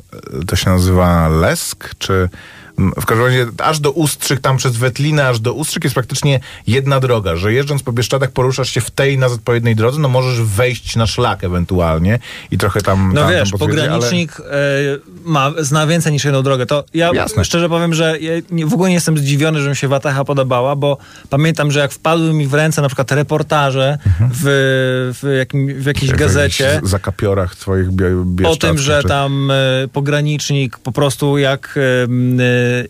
[0.48, 2.30] to się nazywa Lesk, czy
[2.78, 7.00] w każdym razie aż do Ustrzyk, tam przez Wetlinę aż do Ustrzyk jest praktycznie jedna
[7.00, 10.96] droga, że jeżdżąc po Bieszczadach poruszasz się w tej na odpowiedniej drodze, no możesz wejść
[10.96, 12.20] na szlak ewentualnie
[12.52, 14.44] i trochę tam No tam, wiesz, tam pogranicznik e,
[15.26, 16.66] ma, zna więcej niż jedną drogę.
[16.66, 17.46] To ja Jasne.
[17.46, 18.34] szczerze powiem, że ja
[18.68, 20.98] w ogóle nie jestem zdziwiony, że mi się Wataha podobała, bo
[21.30, 26.10] pamiętam, że jak wpadły mi w ręce na przykład reportaże w, w, jakim, w jakiejś
[26.10, 31.38] ale gazecie w zakapiorach twoich bie, o tym, że czy- tam e, pogranicznik po prostu
[31.38, 32.08] jak, e,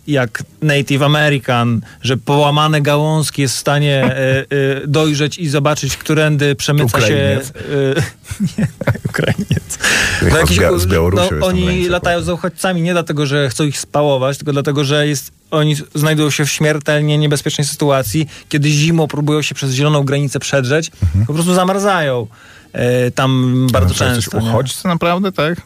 [0.07, 4.45] jak Native American, że połamane gałązki jest w stanie e, e,
[4.87, 7.47] dojrzeć i zobaczyć, którędy przemyca Ukrainiec.
[7.47, 7.53] się...
[7.59, 8.03] E,
[8.57, 8.67] nie,
[9.09, 9.77] Ukrainiec.
[10.21, 12.25] No jakiś- z z Białorusi no, oni latają powiem.
[12.25, 16.45] za uchodźcami nie dlatego, że chcą ich spałować, tylko dlatego, że jest, oni znajdują się
[16.45, 21.25] w śmiertelnie niebezpiecznej sytuacji, kiedy zimą próbują się przez zieloną granicę przedrzeć, Mhm.
[21.25, 22.27] po prostu zamarzają
[22.73, 24.37] e, tam bardzo No, jesteś często.
[24.49, 25.61] uchodźcy naprawdę, tak?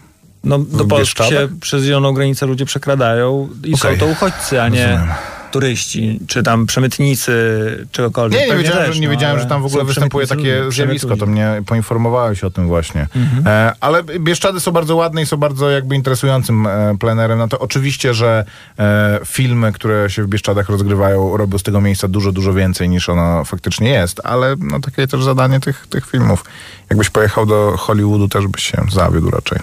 [0.47, 3.93] No, do Polski się przez zieloną granicę ludzie przekradają i Okej.
[3.93, 5.13] są to uchodźcy, a nie, Rozumiem.
[5.51, 8.41] Turyści, czy tam przemytnicy, czegokolwiek.
[8.41, 11.17] Nie, nie wiedziałem, też, że, nie no, wiedziałem, że tam w ogóle występuje takie zjawisko.
[11.17, 13.07] To mnie poinformowałeś o tym właśnie.
[13.15, 13.47] Mhm.
[13.47, 17.37] E, ale Bieszczady są bardzo ładne i są bardzo jakby interesującym e, plenerem.
[17.37, 18.45] No to oczywiście, że
[18.79, 23.09] e, filmy, które się w Bieszczadach rozgrywają, robią z tego miejsca dużo, dużo więcej niż
[23.09, 26.45] ono faktycznie jest, ale no takie też zadanie tych, tych filmów.
[26.89, 29.59] Jakbyś pojechał do Hollywoodu, też byś się zawiódł raczej.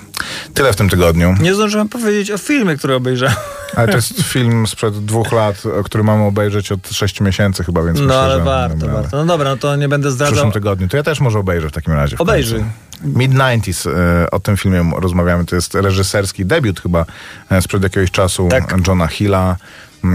[0.54, 1.34] Tyle w tym tygodniu.
[1.40, 3.36] Nie zdążyłem powiedzieć o filmie, który obejrzałem.
[3.76, 7.98] Ale to jest film sprzed dwóch lat, który mamy obejrzeć od sześciu miesięcy chyba, więc
[7.98, 9.16] No myślę, ale że warto, warto.
[9.16, 10.32] No dobra, no to nie będę w zdradzał.
[10.32, 10.88] przyszłym tygodniu.
[10.88, 12.16] To ja też może obejrzę w takim razie.
[12.16, 12.58] w Obejrzyj.
[12.60, 13.18] końcu.
[13.18, 13.90] Mid-90s,
[14.24, 15.44] e, o tym filmie rozmawiamy.
[15.44, 17.04] To jest reżyserski debiut chyba
[17.50, 18.74] e, sprzed jakiegoś czasu Tak.
[18.88, 19.56] Johna Hilla,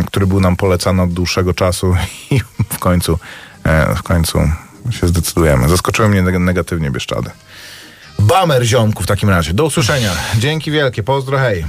[0.08, 1.96] który był nam polecany od dłuższego czasu
[2.32, 2.40] i
[2.70, 3.20] w końcu,
[3.64, 4.40] e, w końcu
[4.92, 5.70] się zdecydujemy.
[5.70, 7.30] Zaskoczyły mnie neg- negatywnie Bieszczady.
[8.20, 9.54] Bamer ziomku w takim razie.
[9.54, 10.12] Do usłyszenia.
[10.38, 11.04] Dzięki wielkie.
[11.04, 11.66] Pozdro, hej.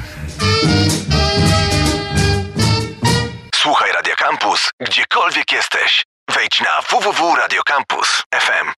[4.51, 6.05] Campus, gdziekolwiek jesteś.
[6.35, 8.67] Wejdź na www.radiocampus.fm.